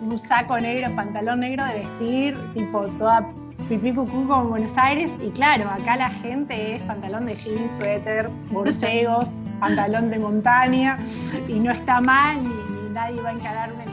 un 0.00 0.18
saco 0.18 0.58
negro, 0.58 0.94
pantalón 0.96 1.40
negro 1.40 1.66
de 1.66 1.80
vestir, 1.80 2.38
tipo 2.54 2.86
toda 2.98 3.28
pipí 3.68 3.92
cucú 3.92 4.26
como 4.26 4.42
en 4.42 4.48
Buenos 4.48 4.78
Aires. 4.78 5.10
Y 5.22 5.28
claro, 5.32 5.68
acá 5.68 5.98
la 5.98 6.08
gente 6.08 6.76
es 6.76 6.82
pantalón 6.84 7.26
de 7.26 7.34
jeans, 7.34 7.76
suéter, 7.76 8.30
borcegos, 8.50 9.28
pantalón 9.60 10.08
de 10.10 10.18
montaña 10.18 10.98
y 11.46 11.58
no 11.58 11.70
está 11.70 12.00
mal 12.00 12.42
ni, 12.42 12.48
ni 12.48 12.94
nadie 12.94 13.20
va 13.20 13.28
a 13.28 13.32
encarar 13.32 13.72
una 13.74 13.84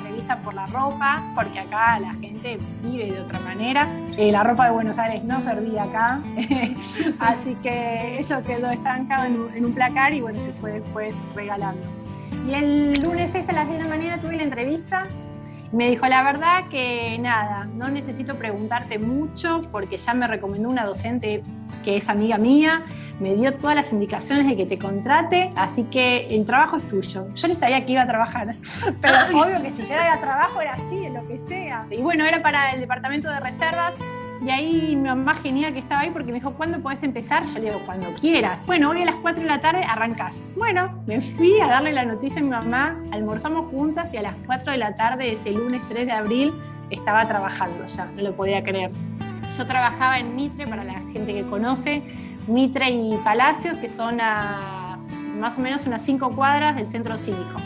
por 0.41 0.53
la 0.53 0.65
ropa, 0.67 1.21
porque 1.35 1.59
acá 1.59 1.99
la 1.99 2.13
gente 2.13 2.57
vive 2.81 3.11
de 3.11 3.21
otra 3.21 3.39
manera. 3.41 3.87
Eh, 4.17 4.31
la 4.31 4.43
ropa 4.43 4.65
de 4.65 4.71
Buenos 4.71 4.99
Aires 4.99 5.23
no 5.23 5.41
servía 5.41 5.83
acá, 5.83 6.21
así 7.19 7.55
que 7.63 8.19
eso 8.19 8.43
quedó 8.43 8.69
estancado 8.69 9.25
en 9.25 9.65
un, 9.65 9.73
placar 9.73 10.13
y 10.13 10.21
bueno, 10.21 10.39
se 10.39 10.51
fue 10.53 10.73
después 10.73 11.15
regalando. 11.33 11.81
Y 12.47 12.53
el 12.53 12.93
lunes 13.01 13.33
ese 13.33 13.51
a 13.51 13.55
las 13.55 13.67
10 13.67 13.79
de 13.79 13.83
la 13.83 13.89
mañana 13.89 14.21
tuve 14.21 14.35
la 14.35 14.43
entrevista 14.43 15.07
me 15.73 15.89
dijo, 15.89 16.05
la 16.07 16.23
verdad 16.23 16.67
que 16.69 17.17
nada, 17.19 17.65
no 17.65 17.89
necesito 17.89 18.35
preguntarte 18.35 18.99
mucho 18.99 19.61
porque 19.71 19.97
ya 19.97 20.13
me 20.13 20.27
recomendó 20.27 20.69
una 20.69 20.85
docente 20.85 21.43
que 21.83 21.97
es 21.97 22.09
amiga 22.09 22.37
mía, 22.37 22.83
me 23.19 23.33
dio 23.33 23.55
todas 23.55 23.75
las 23.75 23.91
indicaciones 23.91 24.47
de 24.47 24.55
que 24.55 24.65
te 24.65 24.77
contrate, 24.77 25.49
así 25.55 25.83
que 25.85 26.27
el 26.27 26.45
trabajo 26.45 26.77
es 26.77 26.87
tuyo. 26.87 27.27
Yo 27.33 27.47
ni 27.47 27.55
sabía 27.55 27.85
que 27.85 27.93
iba 27.93 28.03
a 28.03 28.07
trabajar, 28.07 28.55
pero 29.01 29.17
obvio 29.33 29.61
que 29.61 29.71
si 29.71 29.81
llegara 29.81 30.13
a 30.13 30.21
trabajo 30.21 30.61
era 30.61 30.73
así, 30.73 31.05
en 31.05 31.15
lo 31.15 31.27
que 31.27 31.39
sea. 31.39 31.87
Y 31.89 32.01
bueno, 32.01 32.25
era 32.25 32.41
para 32.41 32.71
el 32.71 32.79
departamento 32.79 33.29
de 33.29 33.39
reservas 33.39 33.95
y 34.45 34.49
ahí 34.49 34.95
mi 34.95 35.07
mamá 35.07 35.35
genial 35.35 35.73
que 35.73 35.79
estaba 35.79 36.01
ahí 36.01 36.11
porque 36.11 36.27
me 36.27 36.39
dijo, 36.39 36.53
¿cuándo 36.53 36.79
podés 36.79 37.01
empezar? 37.03 37.45
Yo 37.45 37.59
le 37.59 37.65
digo, 37.65 37.79
cuando 37.85 38.13
quieras. 38.15 38.59
Bueno, 38.65 38.89
hoy 38.89 39.01
a 39.01 39.05
las 39.05 39.15
4 39.15 39.41
de 39.41 39.47
la 39.47 39.61
tarde 39.61 39.83
arrancás. 39.83 40.35
Bueno, 40.57 41.03
me 41.07 41.21
fui 41.21 41.59
a 41.59 41.67
darle 41.67 41.93
la 41.93 42.03
noticia 42.05 42.39
a 42.39 42.43
mi 42.43 42.49
mamá, 42.49 42.97
almorzamos 43.11 43.71
juntas 43.71 44.13
y 44.13 44.17
a 44.17 44.21
las 44.21 44.35
4 44.45 44.71
de 44.71 44.77
la 44.77 44.95
tarde 44.95 45.25
de 45.25 45.33
ese 45.33 45.51
lunes 45.51 45.81
3 45.89 46.05
de 46.05 46.11
abril 46.11 46.53
estaba 46.89 47.27
trabajando 47.27 47.85
ya, 47.87 48.05
no 48.05 48.21
lo 48.21 48.35
podía 48.35 48.63
creer. 48.63 48.91
Yo 49.57 49.65
trabajaba 49.65 50.19
en 50.19 50.35
Mitre, 50.35 50.67
para 50.67 50.83
la 50.83 50.99
gente 51.13 51.33
que 51.33 51.43
conoce, 51.43 52.01
Mitre 52.47 52.89
y 52.89 53.17
Palacios, 53.23 53.77
que 53.77 53.87
son 53.87 54.17
más 54.17 55.57
o 55.57 55.61
menos 55.61 55.85
unas 55.85 56.01
5 56.03 56.35
cuadras 56.35 56.75
del 56.75 56.87
centro 56.87 57.17
cívico. 57.17 57.59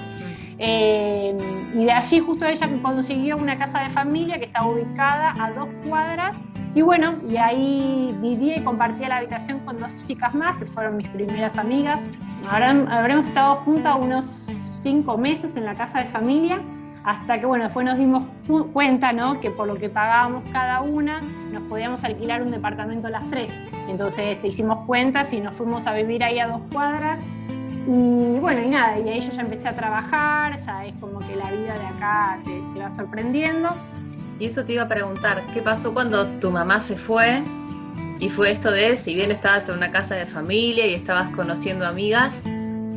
Eh, 0.60 1.38
y 1.74 1.86
de 1.86 1.92
allí 1.92 2.20
justo 2.20 2.46
ella 2.46 2.70
consiguió 2.82 3.38
una 3.38 3.58
casa 3.58 3.82
de 3.82 3.90
familia 3.90 4.40
que 4.40 4.46
estaba 4.46 4.68
ubicada 4.68 5.34
a 5.40 5.52
dos 5.52 5.70
cuadras. 5.88 6.36
Y 6.76 6.82
bueno, 6.82 7.16
y 7.30 7.38
ahí 7.38 8.16
vivía 8.22 8.58
y 8.58 8.64
compartía 8.64 9.10
la 9.10 9.18
habitación 9.18 9.60
con 9.60 9.78
dos 9.78 9.90
chicas 10.08 10.36
más, 10.36 10.58
que 10.58 10.66
fueron 10.66 10.98
mis 10.98 11.08
primeras 11.08 11.58
amigas. 11.58 12.00
habremos 12.50 13.28
estado 13.28 13.58
juntas 13.58 13.98
unos 14.00 14.48
cinco 14.82 15.18
meses 15.18 15.56
en 15.56 15.66
la 15.66 15.74
casa 15.74 16.00
de 16.00 16.06
familia 16.06 16.62
hasta 17.08 17.40
que 17.40 17.46
bueno, 17.46 17.64
después 17.64 17.86
nos 17.86 17.98
dimos 17.98 18.24
cuenta 18.74 19.14
¿no? 19.14 19.40
que 19.40 19.50
por 19.50 19.66
lo 19.66 19.76
que 19.76 19.88
pagábamos 19.88 20.44
cada 20.52 20.82
una 20.82 21.22
nos 21.54 21.64
podíamos 21.64 22.04
alquilar 22.04 22.42
un 22.42 22.52
departamento 22.52 23.08
las 23.08 23.30
tres. 23.30 23.50
Entonces 23.88 24.44
hicimos 24.44 24.86
cuentas 24.86 25.32
y 25.32 25.40
nos 25.40 25.56
fuimos 25.56 25.88
a 25.88 25.94
vivir 25.94 26.22
ahí 26.22 26.40
a 26.40 26.50
dos 26.50 26.62
cuadras. 26.70 27.18
Y 27.90 28.38
bueno, 28.40 28.64
y 28.64 28.68
nada, 28.68 29.00
y 29.00 29.08
ahí 29.08 29.22
yo 29.22 29.32
ya 29.32 29.44
empecé 29.44 29.70
a 29.70 29.74
trabajar, 29.74 30.58
ya 30.58 30.86
es 30.86 30.94
como 30.98 31.20
que 31.20 31.38
la 31.38 31.50
vida 31.50 31.80
de 31.80 31.86
acá 31.86 32.38
te, 32.44 32.80
va 32.80 32.90
sorprendiendo. 32.90 33.70
Y 34.40 34.48
eso 34.48 34.66
te 34.66 34.74
iba 34.74 34.84
a 34.84 34.90
preguntar, 34.90 35.42
¿qué 35.54 35.62
pasó 35.62 35.94
cuando 35.94 36.28
tu 36.40 36.52
mamá 36.52 36.82
se 36.82 36.98
fue? 36.98 37.42
Y 38.20 38.30
fue 38.30 38.52
esto 38.52 38.72
de, 38.72 38.98
si 38.98 39.16
bien 39.16 39.32
estabas 39.32 39.70
en 39.70 39.76
una 39.76 39.90
casa 39.90 40.16
de 40.16 40.26
familia 40.26 40.86
y 40.86 40.96
estabas 40.96 41.34
conociendo 41.34 41.88
amigas, 41.88 42.44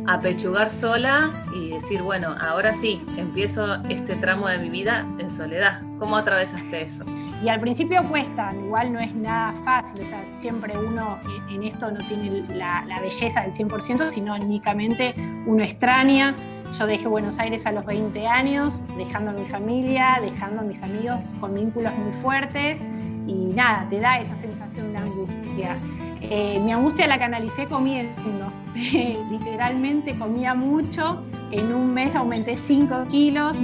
apechugar 0.08 0.70
sola 0.70 1.30
y 1.54 1.70
decir, 1.70 2.02
bueno, 2.02 2.34
ahora 2.40 2.74
sí, 2.74 3.00
empiezo 3.16 3.76
este 3.84 4.16
tramo 4.16 4.48
de 4.48 4.58
mi 4.58 4.70
vida 4.70 5.06
en 5.20 5.30
soledad. 5.30 5.82
¿Cómo 6.00 6.16
atravesaste 6.16 6.82
eso? 6.82 7.04
Y 7.42 7.48
al 7.48 7.58
principio 7.58 8.02
cuesta, 8.04 8.52
igual 8.54 8.92
no 8.92 9.00
es 9.00 9.14
nada 9.14 9.54
fácil, 9.64 10.02
o 10.02 10.06
sea, 10.06 10.22
siempre 10.40 10.74
uno 10.78 11.18
en 11.50 11.62
esto 11.62 11.90
no 11.90 11.98
tiene 11.98 12.42
la, 12.54 12.84
belleza 13.00 13.42
del 13.42 13.52
100%, 13.52 14.10
sino 14.10 14.34
únicamente 14.34 15.14
uno 15.46 15.62
extraña. 15.62 16.34
Yo 16.78 16.86
dejé 16.86 17.08
Buenos 17.08 17.38
Aires 17.38 17.64
a 17.64 17.72
los 17.72 17.86
20 17.86 18.26
años, 18.26 18.84
dejando 18.96 19.30
a 19.30 19.34
mi 19.34 19.46
familia, 19.46 20.18
dejando 20.20 20.60
a 20.60 20.64
mis 20.64 20.82
amigos 20.82 21.26
con 21.40 21.54
vínculos 21.54 21.92
muy 21.96 22.12
fuertes 22.20 22.78
y 23.26 23.52
nada, 23.54 23.86
te 23.88 24.00
da 24.00 24.20
esa 24.20 24.36
sensación 24.36 24.92
de 24.92 24.98
angustia. 24.98 25.76
Eh, 26.22 26.60
mi 26.62 26.72
angustia 26.72 27.06
la 27.06 27.18
canalicé 27.18 27.66
comiendo. 27.66 28.52
Literalmente 28.74 30.16
comía 30.16 30.54
mucho. 30.54 31.24
En 31.50 31.74
un 31.74 31.92
mes 31.92 32.14
aumenté 32.14 32.56
5 32.56 33.06
kilos. 33.10 33.56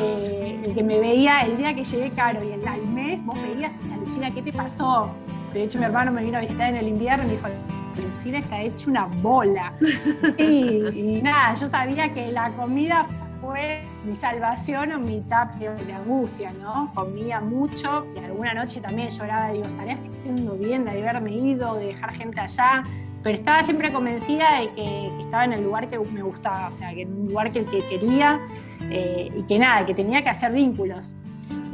Eh, 0.00 0.62
el 0.64 0.74
que 0.74 0.82
me 0.82 0.98
veía 0.98 1.40
el 1.40 1.56
día 1.56 1.74
que 1.74 1.84
llegué 1.84 2.10
caro 2.10 2.40
y 2.42 2.52
el, 2.52 2.60
mes, 2.60 2.93
vos 3.24 3.40
veías 3.42 3.74
esa 3.84 3.96
Lucina, 3.96 4.30
¿qué 4.30 4.42
te 4.42 4.52
pasó? 4.52 5.10
De 5.52 5.64
hecho, 5.64 5.78
mi 5.78 5.84
hermano 5.84 6.12
me 6.12 6.22
vino 6.22 6.38
a 6.38 6.40
visitar 6.40 6.68
en 6.68 6.76
el 6.76 6.88
invierno 6.88 7.24
y 7.24 7.26
me 7.26 7.32
dijo, 7.32 7.48
Lucina 8.02 8.38
está 8.38 8.60
hecha 8.60 8.90
una 8.90 9.06
bola. 9.06 9.72
Sí, 10.36 10.82
y 10.94 11.22
nada, 11.22 11.54
yo 11.54 11.68
sabía 11.68 12.12
que 12.12 12.32
la 12.32 12.50
comida 12.50 13.06
fue 13.40 13.82
mi 14.04 14.16
salvación 14.16 14.92
o 14.92 14.98
mi 14.98 15.20
tapio 15.22 15.74
de 15.74 15.92
angustia, 15.92 16.52
¿no? 16.60 16.90
Comía 16.94 17.40
mucho 17.40 18.06
y 18.16 18.18
alguna 18.18 18.54
noche 18.54 18.80
también 18.80 19.08
lloraba, 19.08 19.50
digo, 19.50 19.66
estaré 19.66 19.92
haciendo 19.92 20.56
bien 20.56 20.84
de 20.84 20.90
haberme 20.90 21.32
ido, 21.32 21.74
de 21.76 21.86
dejar 21.86 22.12
gente 22.12 22.40
allá, 22.40 22.82
pero 23.22 23.36
estaba 23.36 23.62
siempre 23.62 23.92
convencida 23.92 24.60
de 24.60 24.68
que, 24.74 25.20
estaba 25.20 25.44
en 25.44 25.52
el 25.52 25.62
lugar 25.62 25.88
que 25.88 25.98
me 25.98 26.22
gustaba, 26.22 26.68
o 26.68 26.72
sea, 26.72 26.92
que 26.94 27.02
en 27.02 27.12
un 27.12 27.28
lugar 27.28 27.50
que, 27.52 27.64
que 27.64 27.78
quería 27.78 28.40
eh, 28.90 29.28
y 29.34 29.42
que 29.44 29.58
nada, 29.58 29.86
que 29.86 29.94
tenía 29.94 30.22
que 30.22 30.30
hacer 30.30 30.52
vínculos. 30.52 31.14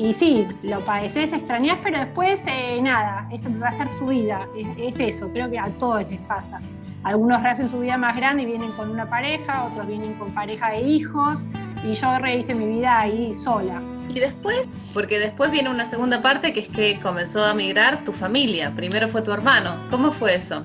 Y 0.01 0.15
sí, 0.15 0.49
lo 0.63 0.81
padeces, 0.81 1.31
extrañas, 1.31 1.77
pero 1.83 1.99
después 1.99 2.47
eh, 2.47 2.81
nada, 2.81 3.29
eso 3.31 3.51
va 3.63 3.69
a 3.69 3.73
ser 3.73 3.87
su 3.99 4.07
vida, 4.07 4.49
es, 4.57 4.67
es 4.79 4.99
eso, 4.99 5.29
creo 5.31 5.51
que 5.51 5.59
a 5.59 5.69
todos 5.79 6.09
les 6.09 6.19
pasa. 6.21 6.59
Algunos 7.03 7.45
hacen 7.45 7.69
su 7.69 7.81
vida 7.81 7.99
más 7.99 8.17
grande 8.17 8.45
y 8.45 8.47
vienen 8.47 8.73
con 8.73 8.91
una 8.91 9.11
pareja, 9.11 9.65
otros 9.65 9.87
vienen 9.87 10.15
con 10.15 10.33
pareja 10.33 10.71
de 10.71 10.81
hijos, 10.81 11.47
y 11.85 11.93
yo 11.93 12.19
rehice 12.19 12.55
mi 12.55 12.79
vida 12.79 12.99
ahí 12.99 13.35
sola. 13.35 13.83
Y 14.09 14.21
después, 14.21 14.71
porque 14.95 15.19
después 15.19 15.51
viene 15.51 15.69
una 15.69 15.85
segunda 15.85 16.23
parte 16.23 16.55
que 16.55 16.61
es 16.61 16.69
que 16.69 16.99
comenzó 17.01 17.45
a 17.45 17.53
migrar 17.53 18.03
tu 18.03 18.13
familia. 18.13 18.73
Primero 18.75 19.07
fue 19.07 19.21
tu 19.21 19.33
hermano. 19.33 19.75
¿Cómo 19.91 20.13
fue 20.13 20.35
eso? 20.35 20.63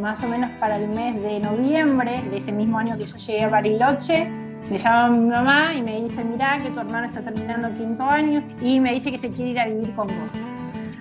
Más 0.00 0.24
o 0.24 0.28
menos 0.28 0.50
para 0.58 0.76
el 0.76 0.88
mes 0.88 1.20
de 1.20 1.38
noviembre 1.38 2.22
de 2.30 2.38
ese 2.38 2.50
mismo 2.50 2.78
año 2.78 2.96
que 2.96 3.04
yo 3.04 3.16
llegué 3.18 3.44
a 3.44 3.48
Bariloche, 3.50 4.26
me 4.68 4.78
llama 4.78 5.16
mi 5.16 5.28
mamá 5.28 5.74
y 5.74 5.82
me 5.82 6.02
dice, 6.02 6.24
mira 6.24 6.58
que 6.58 6.70
tu 6.70 6.80
hermano 6.80 7.06
está 7.06 7.22
terminando 7.22 7.68
quinto 7.76 8.04
año 8.04 8.42
y 8.60 8.80
me 8.80 8.92
dice 8.92 9.10
que 9.10 9.18
se 9.18 9.30
quiere 9.30 9.50
ir 9.52 9.60
a 9.60 9.66
vivir 9.66 9.94
con 9.94 10.06
vos. 10.06 10.32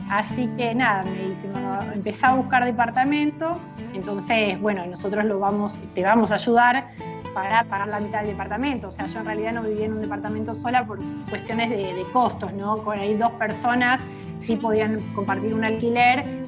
Así 0.09 0.47
que 0.57 0.73
nada, 0.73 1.03
me 1.03 1.29
dice, 1.29 1.47
mamá, 1.53 1.85
empecé 1.93 2.25
a 2.25 2.33
buscar 2.33 2.65
departamento, 2.65 3.59
entonces, 3.93 4.59
bueno, 4.59 4.85
nosotros 4.85 5.25
lo 5.25 5.39
vamos, 5.39 5.79
te 5.93 6.03
vamos 6.03 6.31
a 6.31 6.35
ayudar 6.35 6.87
para 7.33 7.63
pagar 7.63 7.87
la 7.87 7.99
mitad 7.99 8.19
del 8.19 8.29
departamento. 8.29 8.87
O 8.87 8.91
sea, 8.91 9.07
yo 9.07 9.19
en 9.19 9.25
realidad 9.25 9.53
no 9.53 9.63
vivía 9.63 9.85
en 9.85 9.93
un 9.93 10.01
departamento 10.01 10.53
sola 10.55 10.85
por 10.85 10.99
cuestiones 11.29 11.69
de, 11.69 12.03
costos, 12.11 12.53
¿no? 12.53 12.77
Con 12.79 12.99
ahí 12.99 13.15
dos 13.15 13.31
personas 13.33 14.01
sí 14.39 14.55
podían 14.55 14.99
compartir 15.13 15.53
un 15.53 15.63
alquiler. 15.63 16.38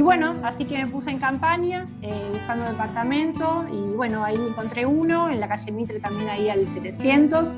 Y 0.00 0.02
bueno, 0.02 0.34
así 0.44 0.64
que 0.64 0.78
me 0.78 0.86
puse 0.86 1.10
en 1.10 1.18
campaña 1.18 1.86
eh, 2.00 2.30
buscando 2.32 2.64
departamento 2.64 3.66
y 3.70 3.94
bueno, 3.94 4.24
ahí 4.24 4.34
encontré 4.34 4.86
uno 4.86 5.28
en 5.28 5.38
la 5.40 5.46
calle 5.46 5.70
Mitre 5.72 6.00
también 6.00 6.30
ahí 6.30 6.48
al 6.48 6.66
700 6.66 7.52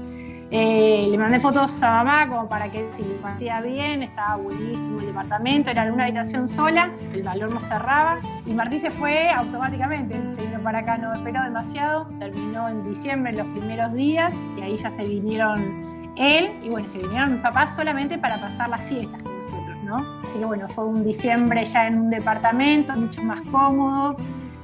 eh, 0.51 1.07
le 1.09 1.17
mandé 1.19 1.39
fotos 1.39 1.81
a 1.85 2.03
mamá 2.03 2.27
como 2.27 2.49
para 2.49 2.69
que 2.69 2.91
si 2.97 3.05
le 3.05 3.15
parecía 3.15 3.61
bien, 3.61 4.03
estaba 4.03 4.35
buenísimo 4.39 4.99
el 4.99 5.07
departamento, 5.07 5.71
era 5.71 5.85
una 5.93 6.03
habitación 6.03 6.49
sola, 6.49 6.91
el 7.13 7.23
valor 7.23 7.55
no 7.55 7.61
cerraba 7.61 8.19
y 8.45 8.53
Martí 8.55 8.81
se 8.81 8.91
fue 8.91 9.31
automáticamente, 9.31 10.17
se 10.37 10.45
vino 10.45 10.59
para 10.65 10.81
acá, 10.81 10.99
no 10.99 11.13
esperó 11.13 11.45
demasiado, 11.45 12.09
terminó 12.19 12.69
en 12.69 12.93
diciembre 12.93 13.35
los 13.35 13.47
primeros 13.57 13.95
días 13.95 14.33
y 14.59 14.63
ahí 14.63 14.77
ya 14.77 14.91
se 14.91 15.05
vinieron 15.05 16.11
él 16.17 16.51
y 16.65 16.71
bueno, 16.71 16.89
se 16.89 16.99
vinieron 16.99 17.35
mis 17.35 17.41
papás 17.41 17.77
solamente 17.77 18.19
para 18.19 18.37
pasar 18.39 18.69
las 18.69 18.81
fiestas 18.89 19.32
¿no? 19.93 19.97
Así 20.25 20.39
que 20.39 20.45
bueno, 20.45 20.69
fue 20.69 20.85
un 20.87 21.05
diciembre 21.05 21.65
ya 21.65 21.87
en 21.87 22.01
un 22.01 22.11
departamento, 22.11 22.95
mucho 22.95 23.23
más 23.23 23.41
cómodo, 23.43 24.17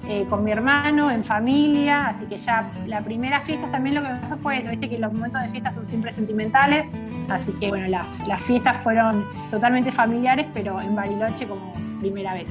eh, 0.08 0.26
con 0.30 0.42
mi 0.42 0.52
hermano, 0.52 1.11
en 1.11 1.23
familia, 1.23 2.08
así 2.08 2.25
que 2.25 2.38
ya 2.38 2.70
la 2.87 3.02
primera 3.02 3.42
fiesta 3.42 3.70
también 3.70 3.94
lo 3.94 4.02
que 4.02 4.08
pasó 4.08 4.38
fue 4.38 4.58
eso, 4.58 4.70
viste 4.70 4.88
que 4.88 4.99
los 4.99 5.12
momentos 5.12 5.42
de 5.42 5.49
fiesta 5.49 5.70
son 5.70 5.87
siempre 5.87 6.12
sentimentales, 6.12 6.87
así 7.28 7.52
que 7.61 7.68
bueno, 7.68 7.87
las 7.88 8.40
fiestas 8.42 8.78
fueron 8.78 9.26
totalmente 9.50 9.92
familiares, 9.92 10.47
pero 10.54 10.80
en 10.80 10.97
Bariloche 10.97 11.47
como 11.47 11.75
primera 12.00 12.32
vez. 12.32 12.49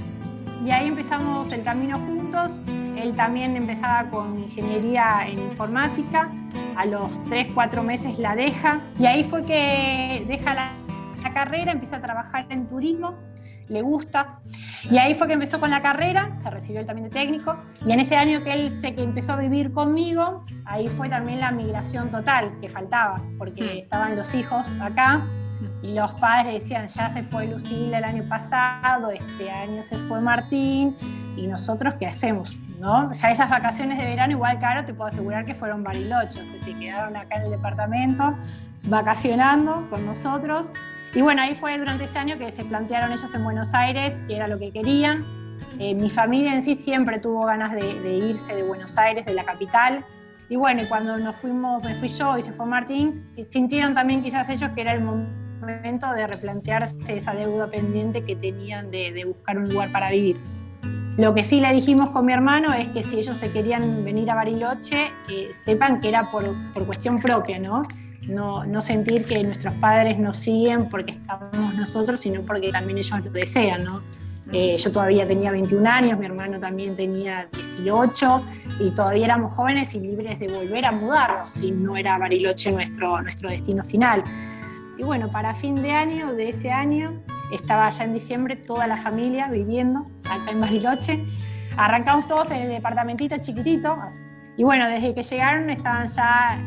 Y 0.63 0.69
ahí 0.69 0.87
empezamos 0.87 1.51
el 1.51 1.63
camino 1.63 1.97
juntos, 1.97 2.61
él 2.95 3.15
también 3.15 3.55
empezaba 3.55 4.07
con 4.09 4.37
ingeniería 4.37 5.27
en 5.27 5.39
informática, 5.39 6.29
a 6.75 6.85
los 6.85 7.23
3, 7.23 7.53
4 7.55 7.81
meses 7.81 8.19
la 8.19 8.35
deja, 8.35 8.81
y 8.99 9.07
ahí 9.07 9.23
fue 9.23 9.41
que 9.43 10.23
deja 10.27 10.53
la, 10.53 10.69
la 10.86 10.86
carrera, 11.37 11.71
empieza 11.71 11.97
a 11.97 12.01
trabajar 12.01 12.47
en 12.49 12.67
turismo, 12.67 13.13
le 13.69 13.83
gusta. 13.83 14.39
Y 14.89 14.97
ahí 14.97 15.13
fue 15.13 15.27
que 15.27 15.33
empezó 15.33 15.59
con 15.59 15.69
la 15.69 15.83
carrera, 15.83 16.35
se 16.41 16.49
recibió 16.49 16.79
él 16.79 16.87
también 16.87 17.09
de 17.09 17.11
técnico. 17.11 17.55
Y 17.85 17.91
en 17.91 17.99
ese 17.99 18.15
año 18.15 18.43
que 18.43 18.53
él 18.53 18.71
se 18.81 18.95
que 18.95 19.03
empezó 19.03 19.33
a 19.33 19.35
vivir 19.35 19.71
conmigo, 19.71 20.45
ahí 20.65 20.87
fue 20.87 21.09
también 21.09 21.39
la 21.39 21.51
migración 21.51 22.09
total 22.09 22.51
que 22.59 22.69
faltaba, 22.69 23.21
porque 23.37 23.63
mm. 23.63 23.83
estaban 23.83 24.15
los 24.15 24.33
hijos 24.33 24.71
acá 24.81 25.27
y 25.83 25.93
los 25.93 26.11
padres 26.13 26.61
decían, 26.61 26.87
ya 26.87 27.11
se 27.11 27.21
fue 27.23 27.45
Lucila 27.47 27.99
el 27.99 28.03
año 28.03 28.23
pasado, 28.27 29.11
este 29.11 29.51
año 29.51 29.83
se 29.83 29.95
fue 30.07 30.19
Martín, 30.21 30.95
y 31.35 31.45
nosotros 31.45 31.93
qué 31.99 32.07
hacemos, 32.07 32.57
¿no? 32.79 33.13
Ya 33.13 33.29
esas 33.29 33.49
vacaciones 33.49 33.99
de 33.99 34.05
verano, 34.05 34.33
igual 34.33 34.57
claro, 34.57 34.85
te 34.85 34.93
puedo 34.93 35.09
asegurar 35.09 35.45
que 35.45 35.53
fueron 35.53 35.83
barilochos, 35.83 36.47
se 36.47 36.73
quedaron 36.79 37.15
acá 37.15 37.35
en 37.37 37.43
el 37.43 37.51
departamento 37.51 38.35
vacacionando 38.87 39.87
con 39.89 40.05
nosotros 40.05 40.67
y 41.13 41.21
bueno, 41.21 41.41
ahí 41.41 41.55
fue 41.55 41.77
durante 41.77 42.03
ese 42.03 42.19
año 42.19 42.37
que 42.37 42.51
se 42.51 42.63
plantearon 42.65 43.11
ellos 43.11 43.33
en 43.33 43.43
Buenos 43.43 43.73
Aires, 43.73 44.13
que 44.27 44.35
era 44.35 44.47
lo 44.47 44.59
que 44.59 44.71
querían. 44.71 45.23
Eh, 45.79 45.95
mi 45.95 46.09
familia 46.09 46.53
en 46.53 46.61
sí 46.61 46.75
siempre 46.75 47.19
tuvo 47.19 47.45
ganas 47.45 47.71
de, 47.71 48.17
irse 48.17 48.55
de 48.55 48.63
Buenos 48.63 48.97
Aires, 48.97 49.25
de 49.25 49.33
la 49.33 49.43
capital. 49.43 50.03
Y 50.49 50.55
bueno, 50.55 50.83
cuando 50.87 51.17
nos 51.17 51.35
fuimos, 51.35 51.83
me 51.83 51.95
fui 51.95 52.09
yo 52.09 52.37
y 52.37 52.41
se 52.41 52.53
fue 52.53 52.65
Martín, 52.65 53.25
sintieron 53.49 53.93
también 53.93 54.21
quizás 54.23 54.49
ellos 54.49 54.71
que 54.73 54.81
era 54.81 54.93
el 54.93 55.01
momento 55.01 56.11
de 56.13 56.25
replantearse 56.25 57.17
esa 57.17 57.33
deuda 57.33 57.67
pendiente 57.67 58.23
que 58.23 58.35
tenían 58.35 58.89
de, 58.91 59.25
buscar 59.25 59.57
un 59.57 59.69
lugar 59.69 59.91
para 59.91 60.09
vivir. 60.09 60.37
Lo 61.17 61.33
que 61.33 61.43
sí 61.43 61.59
le 61.59 61.73
dijimos 61.73 62.11
con 62.11 62.25
mi 62.25 62.33
hermano 62.33 62.73
es 62.73 62.87
que 62.89 63.03
si 63.03 63.17
ellos 63.17 63.37
se 63.37 63.51
querían 63.51 64.05
venir 64.05 64.29
a 64.29 64.35
Bariloche, 64.35 65.07
eh, 65.29 65.49
sepan 65.53 65.99
que 65.99 66.09
era 66.09 66.29
por, 66.29 66.45
por 66.73 66.85
cuestión 66.85 67.19
propia, 67.19 67.57
¿no? 67.59 67.83
No, 68.27 68.81
sentir 68.81 69.25
que 69.25 69.41
nuestros 69.43 69.73
padres 69.75 70.19
nos 70.19 70.37
siguen 70.37 70.89
porque 70.89 71.11
estamos 71.11 71.75
nosotros, 71.75 72.19
sino 72.19 72.41
porque 72.41 72.69
también 72.71 72.97
ellos 72.97 73.23
lo 73.23 73.31
desean, 73.31 73.83
¿no? 73.83 74.01
Eh, 74.53 74.77
yo 74.77 74.91
todavía 74.91 75.27
tenía 75.27 75.51
21 75.51 75.89
años, 75.89 76.17
mi 76.17 76.25
hermano 76.25 76.57
también 76.57 76.95
tenía 76.95 77.47
18 77.51 78.45
y 78.79 78.91
todavía 78.91 79.25
éramos 79.25 79.53
jóvenes 79.53 79.93
y 79.93 79.99
libres 79.99 80.39
de 80.39 80.47
volver 80.47 80.85
a 80.85 80.91
mudarnos 80.93 81.49
si 81.49 81.71
no 81.71 81.97
era 81.97 82.17
Bariloche 82.17 82.71
nuestro, 82.71 83.21
nuestro 83.21 83.49
destino 83.49 83.83
final. 83.83 84.23
Y 84.97 85.03
bueno, 85.03 85.29
para 85.29 85.53
fin 85.53 85.75
de 85.75 85.91
año, 85.91 86.33
de 86.33 86.49
ese 86.49 86.71
año, 86.71 87.21
estaba 87.51 87.89
ya 87.89 88.05
en 88.05 88.13
diciembre 88.13 88.55
toda 88.55 88.87
la 88.87 88.97
familia 88.97 89.49
viviendo 89.49 90.07
acá 90.29 90.51
en 90.51 90.61
Bariloche. 90.61 91.25
Arrancamos 91.75 92.27
todos 92.27 92.49
en 92.51 92.61
el 92.63 92.69
departamentito 92.69 93.37
chiquitito 93.39 93.97
y 94.55 94.63
bueno, 94.63 94.87
desde 94.87 95.13
que 95.13 95.23
llegaron 95.23 95.69
estaban 95.69 96.07
ya 96.07 96.57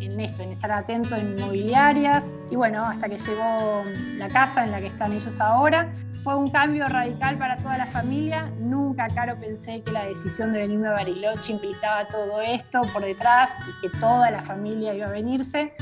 en 0.00 0.20
esto, 0.20 0.42
en 0.42 0.52
estar 0.52 0.70
atento 0.72 1.16
en 1.16 1.36
inmobiliarias. 1.36 2.24
Y 2.50 2.56
bueno, 2.56 2.82
hasta 2.82 3.08
que 3.08 3.18
llegó 3.18 3.82
la 4.16 4.28
casa 4.28 4.64
en 4.64 4.70
la 4.70 4.80
que 4.80 4.88
están 4.88 5.12
ellos 5.12 5.40
ahora. 5.40 5.92
Fue 6.22 6.36
un 6.36 6.50
cambio 6.50 6.88
radical 6.88 7.36
para 7.36 7.56
toda 7.56 7.76
la 7.76 7.86
familia. 7.86 8.50
Nunca, 8.58 9.06
claro, 9.08 9.36
pensé 9.38 9.82
que 9.82 9.92
la 9.92 10.06
decisión 10.06 10.52
de 10.52 10.60
venirme 10.60 10.88
a 10.88 10.92
Bariloche 10.92 11.52
implicaba 11.52 12.06
todo 12.08 12.40
esto 12.40 12.80
por 12.92 13.02
detrás 13.02 13.50
y 13.68 13.80
que 13.82 13.98
toda 13.98 14.30
la 14.30 14.42
familia 14.42 14.94
iba 14.94 15.06
a 15.06 15.10
venirse. 15.10 15.74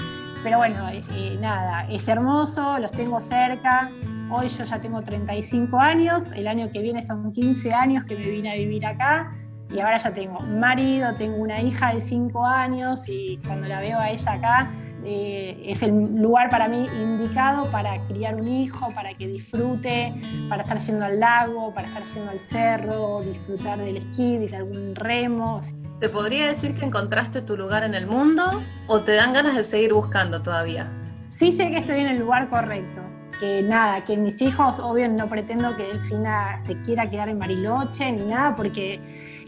Pero 0.43 0.59
bueno, 0.59 0.89
eh, 0.89 1.05
eh, 1.15 1.39
nada, 1.41 1.87
es 1.89 2.09
hermoso, 2.09 2.79
los 2.81 2.91
tengo 2.91 3.21
cerca. 3.21 3.91
Hoy 4.31 4.49
yo 4.49 4.65
ya 4.65 4.81
tengo 4.81 5.03
35 5.03 5.79
años, 5.79 6.33
el 6.33 6.49
año 6.49 6.71
que 6.73 6.81
viene 6.81 7.07
son 7.07 7.33
15 7.33 7.73
años 7.73 8.05
que 8.05 8.17
me 8.17 8.29
vine 8.29 8.51
a 8.51 8.55
vivir 8.55 8.85
acá 8.85 9.31
y 9.75 9.81
ahora 9.81 9.97
ya 9.97 10.13
tengo 10.13 10.41
marido, 10.41 11.15
tengo 11.15 11.37
una 11.37 11.61
hija 11.61 11.95
de 11.95 12.01
5 12.01 12.45
años 12.45 13.09
y 13.09 13.39
cuando 13.47 13.69
la 13.69 13.81
veo 13.81 13.99
a 13.99 14.11
ella 14.11 14.33
acá 14.33 14.71
eh, 15.05 15.61
es 15.67 15.83
el 15.83 15.91
lugar 16.21 16.49
para 16.49 16.69
mí 16.69 16.87
indicado 17.01 17.69
para 17.71 18.01
criar 18.07 18.37
un 18.37 18.47
hijo, 18.47 18.89
para 18.95 19.15
que 19.15 19.27
disfrute, 19.27 20.15
para 20.49 20.63
estar 20.63 20.79
yendo 20.79 21.05
al 21.05 21.19
lago, 21.19 21.75
para 21.75 21.89
estar 21.89 22.05
yendo 22.15 22.31
al 22.31 22.39
cerro, 22.39 23.21
disfrutar 23.23 23.79
del 23.79 23.97
esquí, 23.97 24.39
de 24.39 24.57
algún 24.57 24.95
remo. 24.95 25.61
¿Se 26.01 26.09
podría 26.09 26.47
decir 26.47 26.75
que 26.75 26.85
encontraste 26.85 27.43
tu 27.43 27.57
lugar 27.57 27.83
en 27.83 27.95
el 27.95 28.07
mundo 28.07 28.45
o 28.87 29.01
te 29.01 29.15
dan 29.15 29.33
ganas 29.33 29.57
de 29.57 29.65
seguir 29.65 29.93
buscando 29.93 30.43
todavía? 30.43 30.89
Sí 31.31 31.51
sé 31.51 31.71
que 31.71 31.79
estoy 31.79 32.01
en 32.01 32.09
el 32.09 32.19
lugar 32.19 32.49
correcto. 32.49 33.01
Que 33.41 33.63
nada, 33.63 34.05
que 34.05 34.17
mis 34.17 34.41
hijos, 34.41 34.79
obvio, 34.79 35.09
no 35.09 35.27
pretendo 35.27 35.77
que 35.77 35.85
Delfina 35.85 36.61
se 36.61 36.81
quiera 36.85 37.11
quedar 37.11 37.29
en 37.29 37.41
Bariloche 37.41 38.13
ni 38.13 38.27
nada, 38.27 38.55
porque 38.55 39.01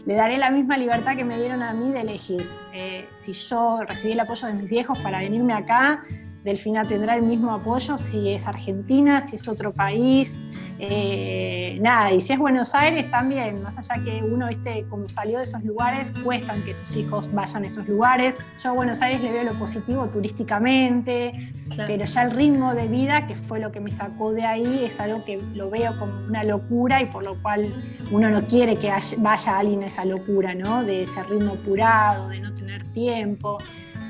le 0.05 0.13
daré 0.13 0.37
la 0.37 0.51
misma 0.51 0.77
libertad 0.77 1.15
que 1.15 1.23
me 1.23 1.37
dieron 1.37 1.63
a 1.63 1.73
mí 1.73 1.91
de 1.91 2.01
elegir. 2.01 2.41
Eh, 2.73 3.07
si 3.21 3.33
yo 3.33 3.79
recibí 3.87 4.13
el 4.13 4.19
apoyo 4.19 4.47
de 4.47 4.53
mis 4.53 4.69
viejos 4.69 4.99
para 4.99 5.19
venirme 5.19 5.53
acá, 5.53 6.03
Delfina 6.43 6.83
tendrá 6.83 7.15
el 7.15 7.23
mismo 7.23 7.51
apoyo 7.51 7.97
si 7.97 8.29
es 8.29 8.45
Argentina, 8.45 9.25
si 9.25 9.37
es 9.37 9.47
otro 9.47 9.73
país, 9.73 10.39
eh, 10.79 11.77
nada, 11.81 12.11
y 12.11 12.21
si 12.21 12.33
es 12.33 12.39
Buenos 12.39 12.75
Aires 12.75 13.09
también, 13.09 13.63
más 13.63 13.77
allá 13.77 14.03
que 14.03 14.21
uno, 14.23 14.47
viste, 14.47 14.85
como 14.89 15.07
salió 15.07 15.37
de 15.37 15.45
esos 15.45 15.63
lugares, 15.63 16.11
cuestan 16.23 16.63
que 16.63 16.73
sus 16.73 16.95
hijos 16.95 17.33
vayan 17.33 17.63
a 17.63 17.67
esos 17.67 17.87
lugares. 17.87 18.35
Yo 18.61 18.71
a 18.71 18.73
Buenos 18.73 19.01
Aires 19.01 19.21
le 19.21 19.31
veo 19.31 19.43
lo 19.43 19.53
positivo 19.53 20.05
turísticamente, 20.07 21.53
pero 21.75 22.05
ya 22.05 22.23
el 22.23 22.31
ritmo 22.31 22.73
de 22.73 22.87
vida, 22.87 23.25
que 23.27 23.35
fue 23.35 23.59
lo 23.59 23.71
que 23.71 23.79
me 23.79 23.91
sacó 23.91 24.33
de 24.33 24.45
ahí, 24.45 24.83
es 24.83 24.99
algo 24.99 25.23
que 25.23 25.37
lo 25.53 25.69
veo 25.69 25.97
como 25.97 26.13
una 26.27 26.43
locura 26.43 27.01
y 27.01 27.05
por 27.05 27.23
lo 27.23 27.41
cual 27.41 27.73
uno 28.11 28.29
no 28.29 28.45
quiere 28.45 28.77
que 28.77 28.91
vaya 29.17 29.57
alguien 29.57 29.83
a 29.83 29.87
esa 29.87 30.05
locura, 30.05 30.53
¿no? 30.53 30.83
De 30.83 31.03
ese 31.03 31.23
ritmo 31.23 31.53
apurado, 31.53 32.29
de 32.29 32.39
no 32.39 32.53
tener 32.53 32.83
tiempo 32.91 33.57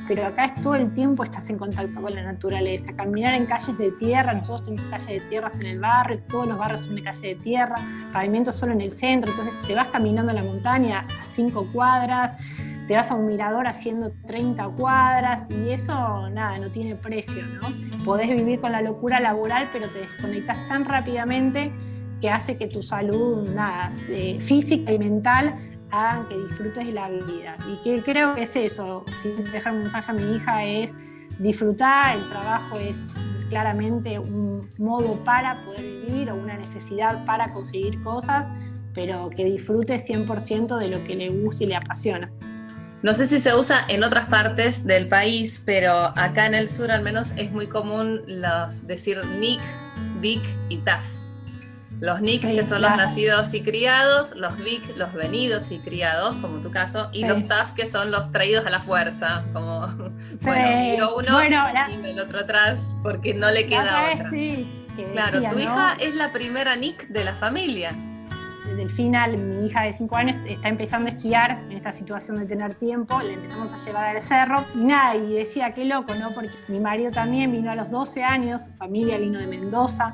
pero 0.08 0.26
acá 0.26 0.46
es 0.46 0.62
todo 0.62 0.76
el 0.76 0.94
tiempo 0.94 1.24
estás 1.24 1.50
en 1.50 1.58
contacto 1.58 2.02
con 2.02 2.14
la 2.14 2.22
naturaleza. 2.22 2.94
Caminar 2.94 3.34
en 3.36 3.46
calles 3.46 3.78
de 3.78 3.92
tierra, 3.92 4.34
nosotros 4.34 4.64
tenemos 4.64 4.90
calles 4.90 5.24
de 5.24 5.30
tierras 5.30 5.60
en 5.60 5.66
el 5.68 5.80
barrio, 5.80 6.20
todos 6.30 6.48
los 6.48 6.58
barrios 6.58 6.82
son 6.82 6.96
de 6.96 7.04
calle 7.04 7.28
de 7.30 7.36
tierra, 7.36 7.76
pavimento 8.14 8.52
solo 8.52 8.74
en 8.74 8.82
el 8.82 8.92
centro, 8.92 9.32
entonces 9.32 9.60
te 9.68 9.74
vas 9.74 9.88
caminando 9.88 10.32
a 10.32 10.36
la 10.36 10.44
montaña 10.44 11.00
a 11.00 11.26
cinco 11.26 11.68
cuadras, 11.72 12.34
te 12.88 12.96
vas 12.96 13.10
a 13.10 13.16
un 13.16 13.26
mirador 13.26 13.68
haciendo 13.68 14.12
30 14.28 14.68
cuadras 14.70 15.44
y 15.50 15.70
eso, 15.70 15.94
nada, 16.30 16.60
no 16.60 16.70
tiene 16.70 16.96
precio, 16.96 17.44
¿no? 17.44 18.06
Podés 18.06 18.30
vivir 18.30 18.62
con 18.62 18.72
la 18.72 18.82
locura 18.82 19.20
laboral, 19.20 19.68
pero 19.74 19.90
te 19.90 20.00
desconectas 20.00 20.58
tan 20.68 20.86
rápidamente 20.86 21.72
que 22.22 22.30
hace 22.30 22.58
que 22.58 22.68
tu 22.68 22.84
salud, 22.84 23.50
nada, 23.50 23.92
eh, 24.10 24.40
física 24.40 24.92
y 24.92 25.00
mental 25.00 25.56
hagan 25.92 26.28
que 26.28 26.38
disfrutes 26.38 26.86
de 26.86 26.92
la 26.92 27.10
vida. 27.10 27.56
Y 27.72 27.84
que 27.84 28.02
creo 28.02 28.34
que 28.34 28.44
es 28.44 28.56
eso, 28.56 29.04
si 29.22 29.30
dejar 29.52 29.74
un 29.74 29.84
mensaje 29.84 30.12
a 30.12 30.14
mi 30.14 30.36
hija 30.36 30.64
es 30.64 30.94
disfrutar, 31.40 32.18
el 32.18 32.30
trabajo 32.30 32.78
es 32.78 32.98
claramente 33.50 34.20
un 34.20 34.70
modo 34.78 35.24
para 35.24 35.64
poder 35.66 35.82
vivir 35.82 36.32
o 36.32 36.36
una 36.36 36.58
necesidad 36.58 37.26
para 37.26 37.54
conseguir 37.54 38.02
cosas, 38.04 38.48
pero 38.94 39.30
que 39.30 39.46
disfrute 39.46 39.98
100% 39.98 40.78
de 40.78 40.88
lo 40.88 41.04
que 41.04 41.16
le 41.16 41.30
gusta 41.30 41.64
y 41.64 41.68
le 41.68 41.76
apasiona. 41.76 42.32
No 43.04 43.14
sé 43.14 43.28
si 43.28 43.40
se 43.40 43.56
usa 43.56 43.86
en 43.88 44.04
otras 44.04 44.30
partes 44.30 44.84
del 44.84 45.08
país, 45.08 45.62
pero 45.64 46.12
acá 46.18 46.48
en 46.48 46.56
el 46.56 46.68
sur 46.68 46.90
al 46.90 47.04
menos 47.04 47.34
es 47.38 47.52
muy 47.52 47.68
común 47.68 48.22
los 48.26 48.88
decir 48.88 49.24
Nick, 49.40 49.62
Vic 50.22 50.42
y 50.70 50.78
Taf. 50.80 51.15
Los 52.06 52.22
NIC, 52.22 52.42
que 52.42 52.64
son 52.64 52.84
los 52.84 52.96
nacidos 52.96 53.52
y 53.56 53.62
criados, 53.62 54.36
los 54.36 54.56
VIC, 54.64 54.96
los 54.96 55.12
venidos 55.14 55.72
y 55.72 55.80
criados, 55.80 56.36
como 56.36 56.60
tu 56.60 56.70
caso, 56.70 57.10
y 57.12 57.26
los 57.26 57.48
TAF, 57.48 57.74
que 57.74 57.88
son 57.88 58.12
los 58.12 58.32
traídos 58.32 58.64
a 58.68 58.70
la 58.70 58.80
fuerza, 58.80 59.44
como, 59.54 59.88
bueno, 60.42 60.82
giro 60.82 61.16
uno 61.18 61.44
y 61.44 62.08
el 62.08 62.20
otro 62.20 62.42
atrás, 62.42 62.96
porque 63.02 63.34
no 63.34 63.50
le 63.50 63.66
queda 63.66 64.12
otra. 64.14 64.30
claro, 65.14 65.50
tu 65.50 65.58
hija 65.58 65.98
es 66.00 66.14
la 66.14 66.32
primera 66.32 66.76
NIC 66.76 67.08
de 67.08 67.24
la 67.24 67.34
familia. 67.34 67.92
Desde 68.68 68.84
el 68.84 68.92
final, 68.92 69.36
mi 69.40 69.66
hija 69.66 69.82
de 69.82 69.94
5 69.94 70.16
años 70.16 70.36
está 70.46 70.68
empezando 70.68 71.10
a 71.10 71.14
esquiar 71.14 71.60
en 71.70 71.72
esta 71.72 71.92
situación 71.92 72.38
de 72.38 72.46
tener 72.46 72.76
tiempo, 72.76 73.20
le 73.24 73.34
empezamos 73.34 73.74
a 73.74 73.84
llevar 73.84 74.16
al 74.16 74.22
cerro 74.22 74.58
y 74.76 74.84
nada, 74.84 75.16
y 75.16 75.34
decía, 75.34 75.74
qué 75.74 75.86
loco, 75.86 76.14
¿no? 76.14 76.30
Porque 76.36 76.52
mi 76.68 76.80
marido 76.80 77.10
también 77.10 77.52
vino 77.52 77.72
a 77.72 77.76
los 77.76 77.90
12 77.90 78.24
años, 78.24 78.62
familia 78.78 79.18
vino 79.18 79.40
de 79.40 79.48
Mendoza, 79.48 80.14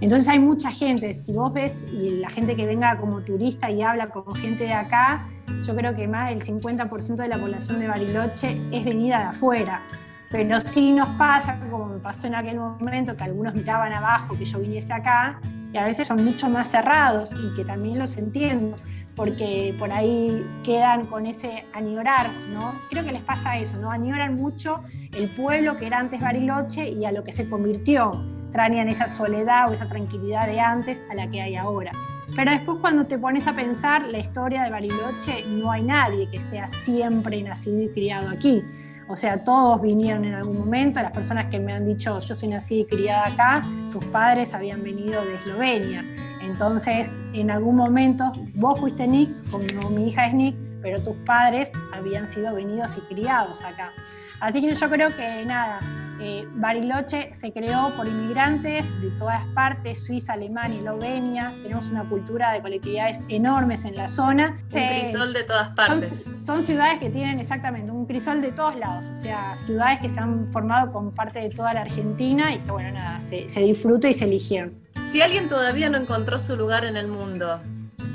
entonces 0.00 0.28
hay 0.28 0.38
mucha 0.38 0.70
gente, 0.70 1.22
si 1.22 1.32
vos 1.32 1.52
ves 1.52 1.72
y 1.92 2.20
la 2.20 2.30
gente 2.30 2.56
que 2.56 2.64
venga 2.64 2.96
como 2.96 3.20
turista 3.20 3.70
y 3.70 3.82
habla 3.82 4.08
con 4.08 4.34
gente 4.34 4.64
de 4.64 4.72
acá, 4.72 5.26
yo 5.62 5.76
creo 5.76 5.94
que 5.94 6.08
más 6.08 6.30
del 6.30 6.42
50% 6.42 7.16
de 7.16 7.28
la 7.28 7.38
población 7.38 7.80
de 7.80 7.88
Bariloche 7.88 8.60
es 8.72 8.84
venida 8.84 9.18
de 9.18 9.24
afuera. 9.24 9.82
Pero 10.30 10.60
sí 10.60 10.92
nos 10.92 11.08
pasa, 11.18 11.58
como 11.70 11.86
me 11.86 11.98
pasó 11.98 12.28
en 12.28 12.36
aquel 12.36 12.56
momento, 12.56 13.16
que 13.16 13.24
algunos 13.24 13.54
miraban 13.54 13.92
abajo 13.92 14.38
que 14.38 14.46
yo 14.46 14.60
viniese 14.60 14.92
acá, 14.92 15.40
y 15.72 15.76
a 15.76 15.84
veces 15.84 16.06
son 16.06 16.24
mucho 16.24 16.48
más 16.48 16.70
cerrados 16.70 17.30
y 17.32 17.54
que 17.54 17.64
también 17.64 17.98
los 17.98 18.16
entiendo, 18.16 18.76
porque 19.16 19.74
por 19.78 19.92
ahí 19.92 20.44
quedan 20.64 21.04
con 21.06 21.26
ese 21.26 21.66
añorar, 21.74 22.26
¿no? 22.52 22.72
Creo 22.88 23.04
que 23.04 23.12
les 23.12 23.22
pasa 23.22 23.58
eso, 23.58 23.76
¿no? 23.76 23.90
Añoran 23.90 24.36
mucho 24.36 24.80
el 25.16 25.28
pueblo 25.36 25.76
que 25.78 25.88
era 25.88 25.98
antes 25.98 26.22
Bariloche 26.22 26.88
y 26.88 27.04
a 27.04 27.12
lo 27.12 27.22
que 27.22 27.32
se 27.32 27.48
convirtió 27.48 28.12
extrañan 28.50 28.88
esa 28.88 29.08
soledad 29.10 29.70
o 29.70 29.74
esa 29.74 29.86
tranquilidad 29.86 30.46
de 30.46 30.58
antes 30.58 31.04
a 31.08 31.14
la 31.14 31.30
que 31.30 31.40
hay 31.40 31.54
ahora. 31.54 31.92
Pero 32.34 32.50
después 32.50 32.78
cuando 32.80 33.04
te 33.04 33.16
pones 33.16 33.46
a 33.46 33.52
pensar 33.52 34.08
la 34.08 34.18
historia 34.18 34.64
de 34.64 34.70
Bariloche, 34.70 35.44
no 35.46 35.70
hay 35.70 35.82
nadie 35.82 36.28
que 36.28 36.40
sea 36.40 36.68
siempre 36.84 37.40
nacido 37.42 37.80
y 37.82 37.88
criado 37.90 38.28
aquí. 38.28 38.64
O 39.08 39.16
sea, 39.16 39.42
todos 39.42 39.80
vinieron 39.80 40.24
en 40.24 40.34
algún 40.34 40.58
momento, 40.58 41.00
las 41.00 41.12
personas 41.12 41.46
que 41.46 41.58
me 41.60 41.72
han 41.72 41.86
dicho 41.86 42.18
yo 42.20 42.34
soy 42.34 42.48
nacida 42.48 42.80
y 42.80 42.84
criada 42.86 43.26
acá, 43.28 43.62
sus 43.88 44.04
padres 44.06 44.52
habían 44.52 44.82
venido 44.82 45.24
de 45.24 45.34
Eslovenia. 45.34 46.04
Entonces, 46.40 47.12
en 47.32 47.50
algún 47.50 47.76
momento, 47.76 48.32
vos 48.54 48.80
fuiste 48.80 49.06
Nick, 49.06 49.30
como 49.50 49.90
mi 49.90 50.08
hija 50.08 50.26
es 50.26 50.34
Nick, 50.34 50.56
pero 50.82 51.00
tus 51.02 51.16
padres 51.26 51.70
habían 51.92 52.26
sido 52.26 52.54
venidos 52.54 52.96
y 52.96 53.00
criados 53.14 53.62
acá. 53.62 53.92
Así 54.40 54.60
que 54.60 54.74
yo 54.74 54.90
creo 54.90 55.08
que 55.08 55.44
nada, 55.44 55.80
eh, 56.20 56.46
Bariloche 56.54 57.34
se 57.34 57.52
creó 57.52 57.92
por 57.96 58.06
inmigrantes 58.06 58.84
de 59.00 59.10
todas 59.18 59.42
partes, 59.54 60.04
Suiza, 60.04 60.34
Alemania, 60.34 60.78
Eslovenia. 60.78 61.54
Tenemos 61.62 61.86
una 61.86 62.08
cultura 62.08 62.52
de 62.52 62.60
colectividades 62.60 63.18
enormes 63.28 63.84
en 63.84 63.96
la 63.96 64.08
zona. 64.08 64.58
Un 64.72 64.88
crisol 64.88 65.32
de 65.32 65.44
todas 65.44 65.70
partes. 65.70 66.26
Son, 66.42 66.62
ciudades 66.62 66.98
que 66.98 67.08
tienen 67.08 67.40
exactamente 67.40 67.90
un 67.90 68.06
crisol 68.06 68.42
de 68.42 68.52
todos 68.52 68.76
lados, 68.76 69.08
o 69.08 69.14
sea, 69.14 69.56
ciudades 69.56 70.00
que 70.00 70.08
se 70.08 70.20
han 70.20 70.52
formado 70.52 70.92
con 70.92 71.14
parte 71.14 71.38
de 71.40 71.48
toda 71.48 71.72
la 71.72 71.82
Argentina 71.82 72.54
y 72.54 72.58
que, 72.58 72.70
bueno, 72.70 72.92
nada, 72.92 73.20
se, 73.22 73.48
se 73.48 73.60
disfruta 73.60 74.08
y 74.08 74.14
se 74.14 74.24
eligieron. 74.24 74.74
Si 75.06 75.22
alguien 75.22 75.48
todavía 75.48 75.88
no 75.88 75.96
encontró 75.96 76.38
su 76.38 76.56
lugar 76.56 76.84
en 76.84 76.96
el 76.96 77.08
mundo, 77.08 77.60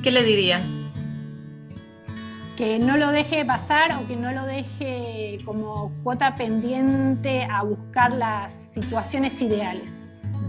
¿qué 0.03 0.11
le 0.11 0.23
dirías? 0.23 0.81
Que 2.55 2.79
no 2.79 2.97
lo 2.97 3.11
deje 3.11 3.45
pasar 3.45 3.97
o 3.97 4.07
que 4.07 4.15
no 4.15 4.31
lo 4.31 4.45
deje 4.45 5.37
como 5.45 5.91
cuota 6.03 6.35
pendiente 6.35 7.43
a 7.43 7.63
buscar 7.63 8.13
las 8.13 8.53
situaciones 8.73 9.41
ideales. 9.41 9.93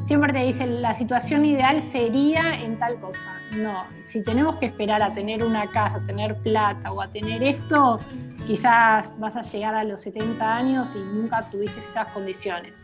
Siempre 0.07 0.33
te 0.33 0.39
dicen, 0.39 0.83
la 0.83 0.95
situación 0.95 1.45
ideal 1.45 1.83
sería 1.83 2.63
en 2.63 2.79
tal 2.79 3.01
cosa. 3.01 3.41
No, 3.57 3.85
si 4.05 4.23
tenemos 4.23 4.57
que 4.57 4.67
esperar 4.67 5.03
a 5.03 5.13
tener 5.13 5.43
una 5.43 5.67
casa, 5.67 5.97
a 5.97 6.07
tener 6.07 6.37
plata 6.37 6.93
o 6.93 7.03
a 7.03 7.09
tener 7.09 7.43
esto, 7.43 7.99
quizás 8.47 9.19
vas 9.19 9.35
a 9.35 9.43
llegar 9.43 9.75
a 9.75 9.83
los 9.83 10.01
70 10.03 10.57
años 10.57 10.95
y 10.95 10.99
nunca 10.99 11.51
tuviste 11.51 11.81
esas 11.81 12.13
condiciones 12.13 12.81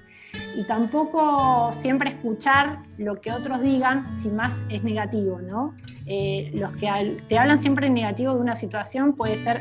y 0.56 0.64
tampoco 0.64 1.72
siempre 1.72 2.10
escuchar 2.10 2.78
lo 2.98 3.20
que 3.20 3.32
otros 3.32 3.60
digan 3.60 4.04
si 4.18 4.28
más 4.28 4.58
es 4.68 4.82
negativo, 4.82 5.40
¿no? 5.40 5.74
Eh, 6.06 6.50
los 6.54 6.72
que 6.72 7.20
te 7.28 7.38
hablan 7.38 7.58
siempre 7.58 7.86
en 7.86 7.94
negativo 7.94 8.34
de 8.34 8.40
una 8.40 8.56
situación 8.56 9.12
puede 9.14 9.36
ser 9.36 9.60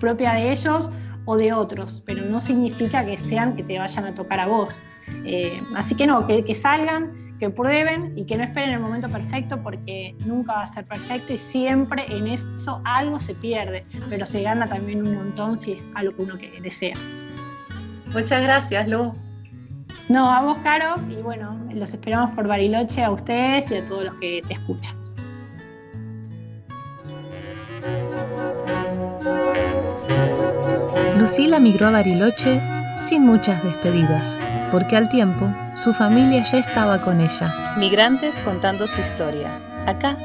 propia 0.00 0.34
de 0.34 0.50
ellos 0.50 0.90
o 1.24 1.36
de 1.36 1.52
otros, 1.52 2.02
pero 2.06 2.24
no 2.24 2.40
significa 2.40 3.04
que 3.04 3.18
sean 3.18 3.56
que 3.56 3.62
te 3.62 3.78
vayan 3.78 4.06
a 4.06 4.14
tocar 4.14 4.40
a 4.40 4.46
vos. 4.46 4.80
Eh, 5.24 5.60
así 5.76 5.94
que 5.94 6.06
no, 6.06 6.26
que, 6.26 6.44
que 6.44 6.54
salgan, 6.54 7.36
que 7.38 7.50
prueben 7.50 8.12
y 8.16 8.24
que 8.24 8.36
no 8.36 8.44
esperen 8.44 8.70
el 8.70 8.80
momento 8.80 9.08
perfecto 9.08 9.62
porque 9.62 10.14
nunca 10.26 10.54
va 10.54 10.62
a 10.62 10.66
ser 10.66 10.84
perfecto 10.84 11.32
y 11.32 11.38
siempre 11.38 12.04
en 12.08 12.26
eso 12.28 12.80
algo 12.84 13.20
se 13.20 13.34
pierde, 13.34 13.84
pero 14.08 14.26
se 14.26 14.42
gana 14.42 14.68
también 14.68 15.06
un 15.06 15.14
montón 15.14 15.56
si 15.56 15.72
es 15.72 15.90
algo 15.94 16.16
que 16.16 16.22
uno 16.22 16.38
que 16.38 16.60
desea. 16.60 16.94
Muchas 18.12 18.42
gracias, 18.42 18.88
Lu. 18.88 19.12
No, 20.08 20.32
a 20.32 20.40
vos, 20.40 20.58
Caro, 20.62 20.94
y 21.10 21.16
bueno, 21.16 21.58
los 21.74 21.92
esperamos 21.92 22.30
por 22.30 22.48
Bariloche 22.48 23.04
a 23.04 23.10
ustedes 23.10 23.70
y 23.70 23.76
a 23.76 23.84
todos 23.84 24.06
los 24.06 24.14
que 24.14 24.42
te 24.46 24.54
escuchan. 24.54 24.96
Lucila 31.28 31.60
migró 31.60 31.88
a 31.88 31.90
Bariloche 31.90 32.58
sin 32.96 33.26
muchas 33.26 33.62
despedidas, 33.62 34.38
porque 34.72 34.96
al 34.96 35.10
tiempo 35.10 35.54
su 35.74 35.92
familia 35.92 36.42
ya 36.42 36.56
estaba 36.56 37.02
con 37.02 37.20
ella. 37.20 37.74
Migrantes 37.76 38.40
contando 38.40 38.86
su 38.86 38.98
historia. 38.98 39.50
Acá, 39.84 40.16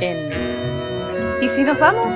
en... 0.00 1.42
¿Y 1.42 1.48
si 1.48 1.64
nos 1.64 1.78
vamos? 1.78 2.14